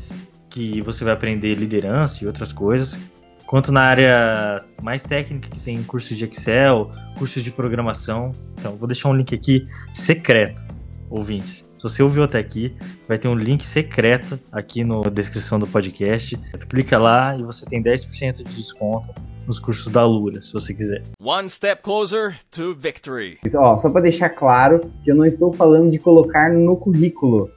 [0.49, 2.99] que você vai aprender liderança e outras coisas,
[3.45, 8.31] quanto na área mais técnica, que tem cursos de Excel, cursos de programação.
[8.57, 10.63] Então, vou deixar um link aqui secreto,
[11.09, 11.67] ouvintes.
[11.79, 12.75] Se você ouviu até aqui,
[13.07, 16.37] vai ter um link secreto aqui na descrição do podcast.
[16.67, 19.09] Clica lá e você tem 10% de desconto
[19.47, 21.01] nos cursos da Lura, se você quiser.
[21.23, 23.39] One step closer to victory.
[23.55, 27.49] Ó, só para deixar claro que eu não estou falando de colocar no currículo.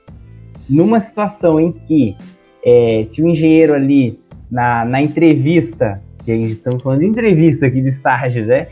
[0.70, 2.16] Numa situação em que,
[2.64, 4.18] é, se o engenheiro ali,
[4.50, 8.66] na, na entrevista, que a gente estamos falando de entrevista aqui de estágio, né?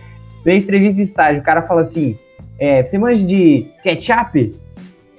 [0.45, 2.17] Na entrevista de estágio, o cara fala assim:
[2.59, 4.55] é, você manja de SketchUp?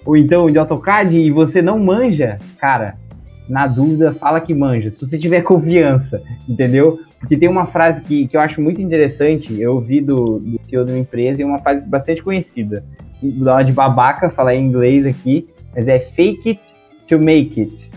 [0.05, 2.95] ou então de AutoCAD e você não manja, cara,
[3.47, 4.89] na dúvida, fala que manja.
[4.89, 6.99] Se você tiver confiança, entendeu?
[7.19, 10.86] Porque tem uma frase que, que eu acho muito interessante, eu ouvi do, do CEO
[10.86, 12.84] de uma empresa e é uma frase bastante conhecida.
[13.22, 16.61] Vou dar uma de babaca, falar em inglês aqui, mas é fake it
[17.07, 17.91] to make it.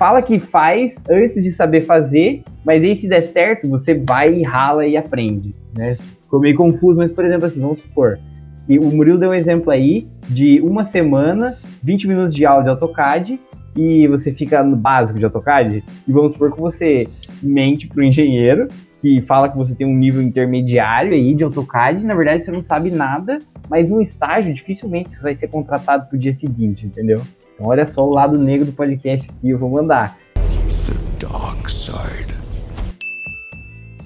[0.00, 4.42] Fala que faz antes de saber fazer, mas aí se der certo, você vai e
[4.42, 5.94] rala e aprende, né?
[5.94, 8.18] Ficou meio confuso, mas por exemplo assim, vamos supor,
[8.66, 12.70] e o Murilo deu um exemplo aí de uma semana, 20 minutos de aula de
[12.70, 13.38] AutoCAD,
[13.76, 17.06] e você fica no básico de AutoCAD, e vamos supor que você
[17.42, 18.68] mente para o engenheiro,
[19.02, 22.62] que fala que você tem um nível intermediário aí de AutoCAD, na verdade você não
[22.62, 23.38] sabe nada,
[23.68, 27.20] mas no estágio dificilmente você vai ser contratado para o dia seguinte, entendeu?
[27.60, 30.16] Então olha só o lado negro do podcast que eu vou mandar.
[30.34, 32.34] The dark side.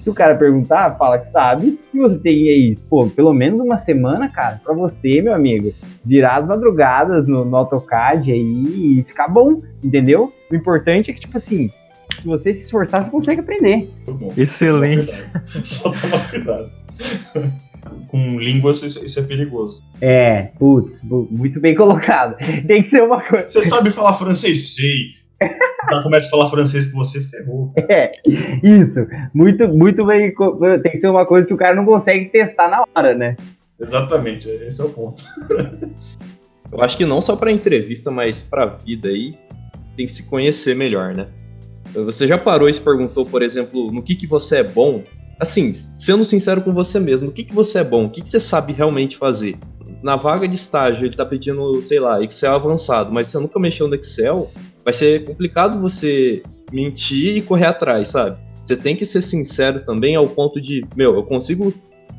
[0.01, 3.77] Se o cara perguntar, fala que sabe, e você tem aí, pô, pelo menos uma
[3.77, 9.29] semana, cara, para você, meu amigo, virar as madrugadas no, no AutoCAD aí e ficar
[9.29, 10.33] bom, entendeu?
[10.51, 11.71] O importante é que, tipo assim,
[12.19, 13.89] se você se esforçar, você consegue aprender.
[14.35, 15.13] Excelente.
[15.63, 16.69] Só tomar cuidado.
[18.07, 19.81] Com línguas, isso é perigoso.
[20.01, 22.37] É, putz, muito bem colocado.
[22.65, 23.47] Tem que ser uma coisa.
[23.47, 24.75] Você sabe falar francês?
[24.75, 25.25] Sei
[25.85, 27.73] cara começa a falar francês com você, ferrou.
[27.89, 28.11] É,
[28.63, 29.05] isso.
[29.33, 30.33] Muito, muito bem.
[30.81, 33.35] Tem que ser uma coisa que o cara não consegue testar na hora, né?
[33.79, 35.23] Exatamente, esse é o ponto.
[36.71, 39.37] Eu acho que não só para entrevista, mas para vida aí,
[39.95, 41.27] tem que se conhecer melhor, né?
[41.93, 45.03] Você já parou e se perguntou, por exemplo, no que, que você é bom?
[45.39, 48.05] Assim, sendo sincero com você mesmo, no que, que você é bom?
[48.05, 49.57] O que, que você sabe realmente fazer?
[50.01, 53.87] Na vaga de estágio, ele tá pedindo, sei lá, Excel avançado, mas você nunca mexeu
[53.87, 54.49] no Excel,
[54.83, 58.39] vai ser complicado você mentir e correr atrás, sabe?
[58.63, 61.73] Você tem que ser sincero também ao ponto de, meu, eu consigo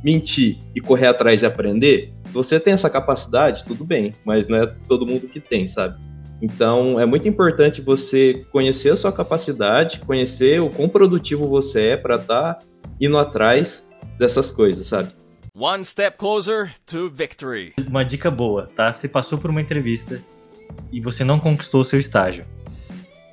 [0.04, 2.12] mentir e correr atrás e aprender.
[2.26, 5.98] Se você tem essa capacidade, tudo bem, mas não é todo mundo que tem, sabe?
[6.40, 11.96] Então é muito importante você conhecer a sua capacidade, conhecer o quão produtivo você é
[11.96, 12.62] para estar tá
[13.00, 15.10] indo atrás dessas coisas, sabe?
[15.54, 17.72] One step closer to victory.
[17.88, 18.92] Uma dica boa, tá?
[18.92, 20.20] Se passou por uma entrevista
[20.92, 22.44] e você não conquistou o seu estágio.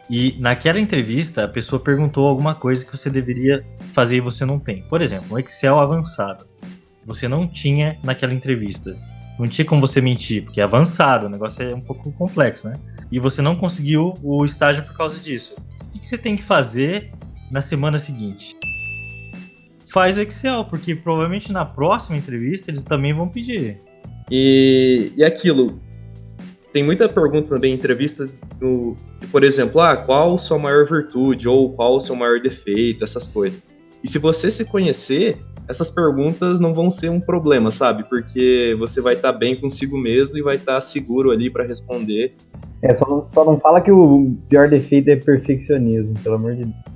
[0.10, 4.60] E naquela entrevista, a pessoa perguntou alguma coisa que você deveria fazer e você não
[4.60, 4.84] tem.
[4.84, 6.46] Por exemplo, um Excel avançado.
[7.06, 8.98] Você não tinha naquela entrevista.
[9.40, 12.80] Não tinha como você mentir, porque é avançado, o negócio é um pouco complexo, né?
[13.12, 15.56] E você não conseguiu o estágio por causa disso.
[15.94, 17.12] O que você tem que fazer
[17.50, 18.56] na semana seguinte?
[19.94, 23.78] Faz o Excel, porque provavelmente na próxima entrevista eles também vão pedir.
[24.32, 25.80] E, e aquilo,
[26.74, 28.28] tem muita pergunta também em entrevista
[28.60, 33.04] do, de, por exemplo, ah, qual sua maior virtude ou qual o seu maior defeito,
[33.04, 33.72] essas coisas.
[34.04, 35.38] E se você se conhecer,
[35.70, 38.04] essas perguntas não vão ser um problema, sabe?
[38.10, 41.66] Porque você vai estar tá bem consigo mesmo e vai estar tá seguro ali para
[41.66, 42.34] responder.
[42.82, 46.64] É, só não, só não fala que o pior defeito é perfeccionismo, pelo amor de
[46.64, 46.93] Deus.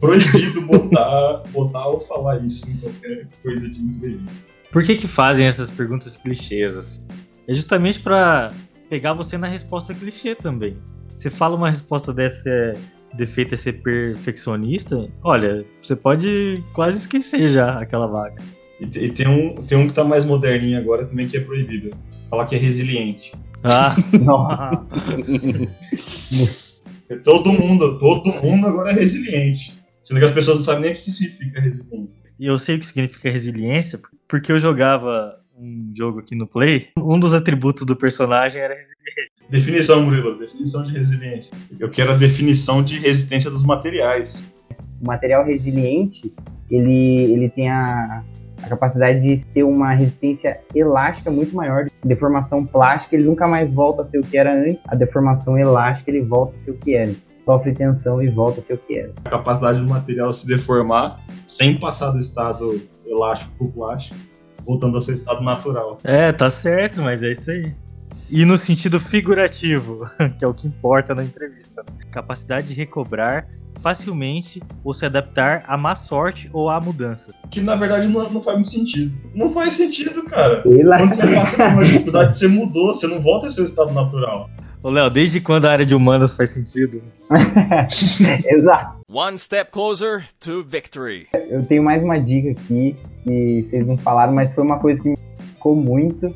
[0.00, 4.32] Proibido botar, botar ou falar isso em qualquer coisa de entrevista.
[4.72, 7.06] Por que que fazem essas perguntas clichês assim?
[7.46, 8.52] É justamente para
[8.88, 10.76] pegar você na resposta clichê também.
[11.18, 12.76] Você fala uma resposta dessa é
[13.14, 18.42] defeito é ser perfeccionista, olha, você pode quase esquecer já aquela vaga.
[18.80, 21.90] E, e tem, um, tem um que tá mais moderninho agora também que é proibido.
[22.28, 23.32] Falar que é resiliente.
[23.62, 24.86] Ah, Nossa.
[27.24, 29.79] Todo mundo, todo mundo agora é resiliente.
[30.02, 32.18] Sendo que as pessoas não sabem nem o que significa resiliência.
[32.38, 36.88] E eu sei o que significa resiliência, porque eu jogava um jogo aqui no Play.
[36.96, 39.30] Um dos atributos do personagem era resiliência.
[39.50, 41.54] Definição, Murilo, definição de resiliência.
[41.78, 44.42] Eu quero a definição de resistência dos materiais.
[45.00, 46.32] o material resiliente,
[46.70, 48.24] ele, ele tem a,
[48.62, 51.86] a capacidade de ter uma resistência elástica muito maior.
[52.02, 54.82] Deformação plástica, ele nunca mais volta a ser o que era antes.
[54.86, 57.12] A deformação elástica, ele volta a ser o que era.
[57.50, 59.12] Sofre tensão e volta a ser o que era.
[59.24, 64.16] A capacidade do material se deformar sem passar do estado elástico para plástico,
[64.64, 65.98] voltando ao seu estado natural.
[66.04, 67.74] É, tá certo, mas é isso aí.
[68.30, 70.06] E no sentido figurativo,
[70.38, 71.82] que é o que importa na entrevista.
[71.82, 71.98] né?
[72.12, 73.48] Capacidade de recobrar
[73.80, 77.34] facilmente ou se adaptar à má sorte ou à mudança.
[77.50, 79.18] Que na verdade não, não faz muito sentido.
[79.34, 80.62] Não faz sentido, cara.
[80.62, 84.48] Quando você passa por uma dificuldade, você mudou, você não volta ao seu estado natural.
[84.82, 87.02] Ô, Léo, desde quando a área de humanas faz sentido?
[88.48, 89.00] Exato.
[89.12, 91.26] One step closer to victory.
[91.50, 95.10] Eu tenho mais uma dica aqui que vocês não falaram, mas foi uma coisa que
[95.10, 95.18] me
[95.54, 96.34] ficou muito,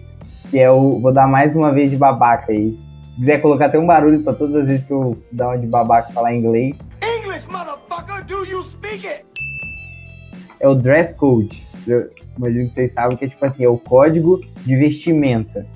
[0.51, 2.79] que é o vou dar mais uma vez de babaca aí.
[3.15, 5.67] Se quiser colocar até um barulho pra todas as vezes que eu dar uma de
[5.67, 9.25] babaca e falar inglês, English, motherfucker, do you speak it?
[10.61, 11.63] é o dress code.
[11.87, 15.67] Eu imagino que vocês sabem que é tipo assim, é o código de vestimenta.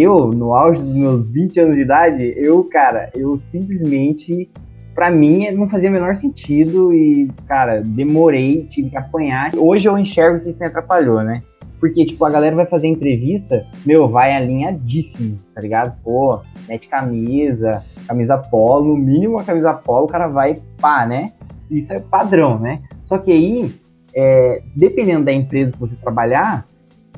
[0.00, 4.48] Eu, no auge dos meus 20 anos de idade, eu, cara, eu simplesmente,
[4.94, 9.50] pra mim, não fazia o menor sentido e, cara, demorei, tive que apanhar.
[9.56, 11.42] Hoje eu enxergo que isso me atrapalhou, né?
[11.80, 16.00] Porque, tipo, a galera vai fazer entrevista, meu, vai alinhadíssimo, tá ligado?
[16.04, 21.32] Pô, mete camisa, camisa polo, mínimo a camisa polo, o cara vai pá, né?
[21.68, 22.82] Isso é padrão, né?
[23.02, 23.74] Só que aí,
[24.14, 26.64] é, dependendo da empresa que você trabalhar,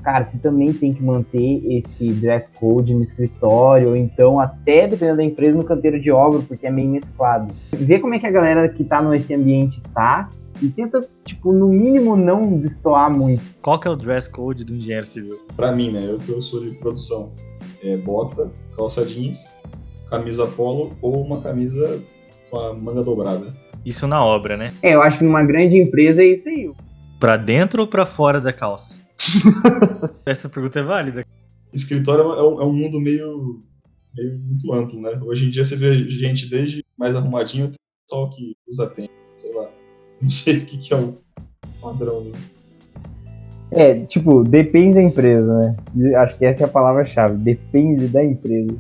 [0.03, 5.19] cara, você também tem que manter esse dress code no escritório, ou então até dependendo
[5.19, 7.53] da empresa no canteiro de obra, porque é meio mesclado.
[7.73, 10.29] Vê como é que a galera que tá nesse ambiente tá
[10.63, 13.43] e tenta, tipo, no mínimo não destoar muito.
[13.63, 15.39] Qual que é o dress code do engenheiro civil?
[15.57, 16.07] Pra mim, né?
[16.07, 17.33] Eu que eu sou de produção.
[17.83, 19.55] É bota, calça jeans,
[20.09, 22.01] camisa polo ou uma camisa
[22.51, 23.47] com a manga dobrada.
[23.87, 24.75] Isso na obra, né?
[24.83, 26.71] É, eu acho que numa grande empresa é isso aí.
[27.19, 29.00] Pra dentro ou pra fora da calça?
[30.25, 31.25] Essa pergunta é válida.
[31.73, 33.63] Escritório é um, é um mundo meio,
[34.15, 35.21] meio muito amplo, né?
[35.23, 37.77] Hoje em dia você vê gente desde mais arrumadinho até
[38.09, 39.71] só que usa tênis, sei lá.
[40.21, 41.15] Não sei o que, que é o
[41.81, 42.33] padrão, né?
[43.73, 45.77] É, tipo, depende da empresa, né?
[46.17, 47.37] Acho que essa é a palavra-chave.
[47.37, 48.77] Depende da empresa.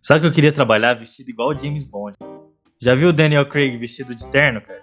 [0.00, 2.16] Sabe que eu queria trabalhar vestido igual o James Bond?
[2.80, 4.82] Já viu o Daniel Craig vestido de terno, cara?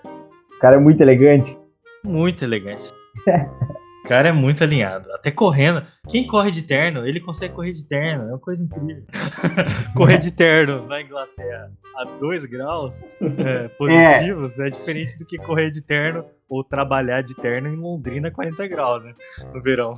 [0.55, 1.57] O cara é muito elegante.
[2.05, 2.89] Muito elegante.
[4.09, 5.07] O cara é muito alinhado.
[5.13, 5.85] Até correndo.
[6.07, 8.23] Quem corre de terno, ele consegue correr de terno.
[8.23, 9.03] É uma coisa incrível.
[9.95, 14.69] correr de terno na Inglaterra a 2 graus é, positivos é.
[14.71, 19.03] diferente do que correr de terno ou trabalhar de terno em Londrina a 40 graus,
[19.03, 19.13] né?
[19.53, 19.93] No verão.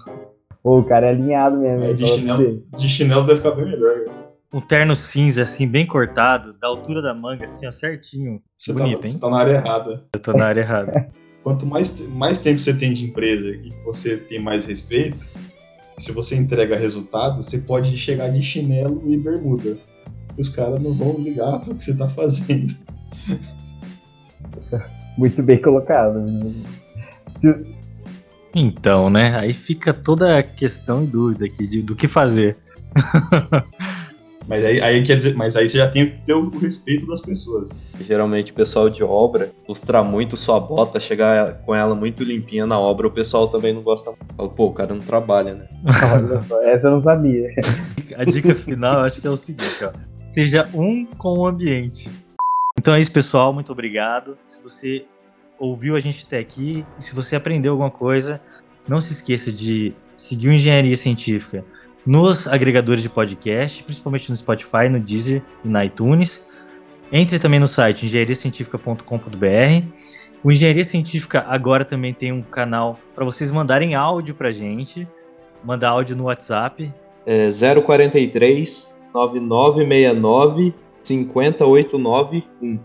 [0.62, 1.86] Pô, o cara é alinhado mesmo.
[1.86, 4.04] É, de, chinelo, de chinelo deve ficar bem melhor.
[4.04, 4.18] cara.
[4.54, 8.42] Um terno cinza, assim, bem cortado, da altura da manga, assim, ó, certinho.
[8.58, 9.14] Você, Bonito, tá, hein?
[9.14, 10.04] você tá na área errada.
[10.14, 11.10] Eu tô na área errada.
[11.44, 15.28] Quanto mais, mais tempo você tem de empresa e você tem mais respeito,
[15.98, 19.78] se você entrega resultado, você pode chegar de chinelo e bermuda.
[20.36, 22.74] Que os caras não vão ligar pro que você tá fazendo.
[25.18, 26.20] Muito bem colocado.
[26.20, 26.54] né?
[27.40, 27.66] Se-
[28.56, 29.36] Então, né?
[29.38, 32.58] Aí fica toda a questão e dúvida aqui de, do que fazer.
[34.48, 37.22] Mas aí, aí quer dizer, mas aí você já tem que ter o respeito das
[37.22, 37.80] pessoas.
[38.00, 42.80] Geralmente o pessoal de obra lustra muito sua bota, chegar com ela muito limpinha na
[42.80, 44.14] obra, o pessoal também não gosta.
[44.36, 45.68] Fala, pô, o cara não trabalha, né?
[46.64, 47.50] Essa eu não sabia.
[48.18, 49.92] A dica final eu acho que é o seguinte, ó.
[50.32, 52.10] Seja um com o ambiente.
[52.78, 53.54] Então é isso, pessoal.
[53.54, 54.38] Muito obrigado.
[54.48, 55.06] Se você
[55.60, 58.42] ouviu a gente até aqui e se você aprendeu alguma coisa,
[58.88, 61.64] não se esqueça de seguir o Engenharia Científica
[62.06, 66.44] nos agregadores de podcast, principalmente no Spotify, no Deezer e na iTunes.
[67.12, 69.86] Entre também no site engenhariacientifica.com.br.
[70.44, 75.08] O Engenharia Científica agora também tem um canal para vocês mandarem áudio pra gente.
[75.64, 76.92] Mandar áudio no WhatsApp,
[77.26, 80.74] É 043 9969
[81.04, 82.80] 50891.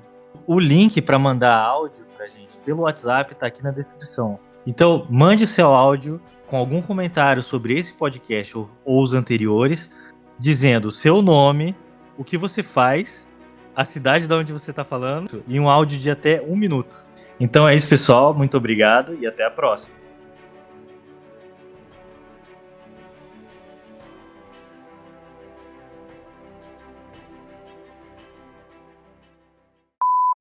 [0.47, 4.39] O link para mandar áudio pra gente pelo WhatsApp tá aqui na descrição.
[4.67, 9.95] Então, mande o seu áudio com algum comentário sobre esse podcast ou, ou os anteriores,
[10.39, 11.75] dizendo seu nome,
[12.19, 13.29] o que você faz
[13.75, 16.97] a cidade de onde você tá falando e um áudio de até um minuto.
[17.39, 18.33] Então é isso, pessoal.
[18.33, 19.95] Muito obrigado e até a próxima.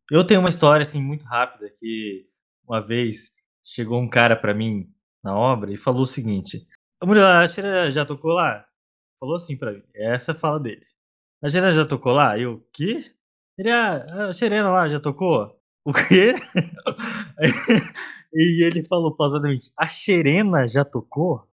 [0.10, 2.26] Eu tenho uma história assim muito rápida que
[2.68, 3.35] uma vez
[3.66, 4.88] chegou um cara pra mim
[5.24, 6.68] na obra e falou o seguinte:
[7.02, 7.50] "A mulher,
[7.92, 8.66] já tocou lá?"
[9.20, 9.82] Falou assim pra mim.
[9.96, 10.86] Essa é a fala dele.
[11.44, 12.38] A Xera já tocou lá?
[12.38, 13.04] Eu, que?
[13.58, 15.60] Ele, ah, a Xerena lá já tocou?
[15.86, 16.36] O quê?
[18.34, 21.48] e ele falou pausadamente: A Xerena já tocou?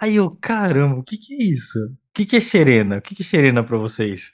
[0.00, 1.78] Aí eu, caramba, o que que é isso?
[1.78, 2.98] O que que é Xerena?
[2.98, 4.32] O que que é Xerena pra vocês?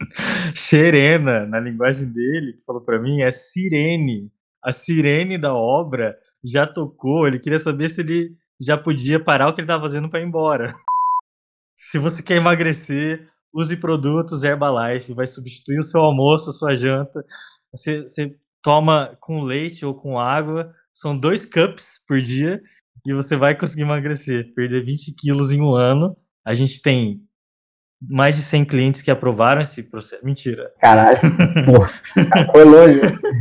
[0.54, 4.30] Xerena, na linguagem dele, que falou pra mim, é sirene.
[4.62, 7.26] A sirene da obra já tocou.
[7.26, 10.26] Ele queria saber se ele já podia parar o que ele tava fazendo pra ir
[10.26, 10.72] embora.
[11.78, 15.12] Se você quer emagrecer, use produtos Herbalife.
[15.14, 17.24] Vai substituir o seu almoço, a sua janta.
[17.74, 20.72] Você, você toma com leite ou com água.
[20.94, 22.62] São dois cups por dia
[23.04, 24.54] e você vai conseguir emagrecer.
[24.54, 26.16] Perder 20 quilos em um ano.
[26.44, 27.20] A gente tem
[28.08, 30.24] mais de 100 clientes que aprovaram esse processo.
[30.24, 30.72] Mentira.
[30.80, 31.18] Caralho,
[31.64, 31.90] porra.
[32.52, 33.00] Foi longe.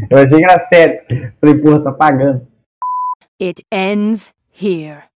[0.09, 0.91] Eu achei engraçado.
[1.39, 2.47] Falei, porra, tá pagando.
[3.41, 5.10] It ends here.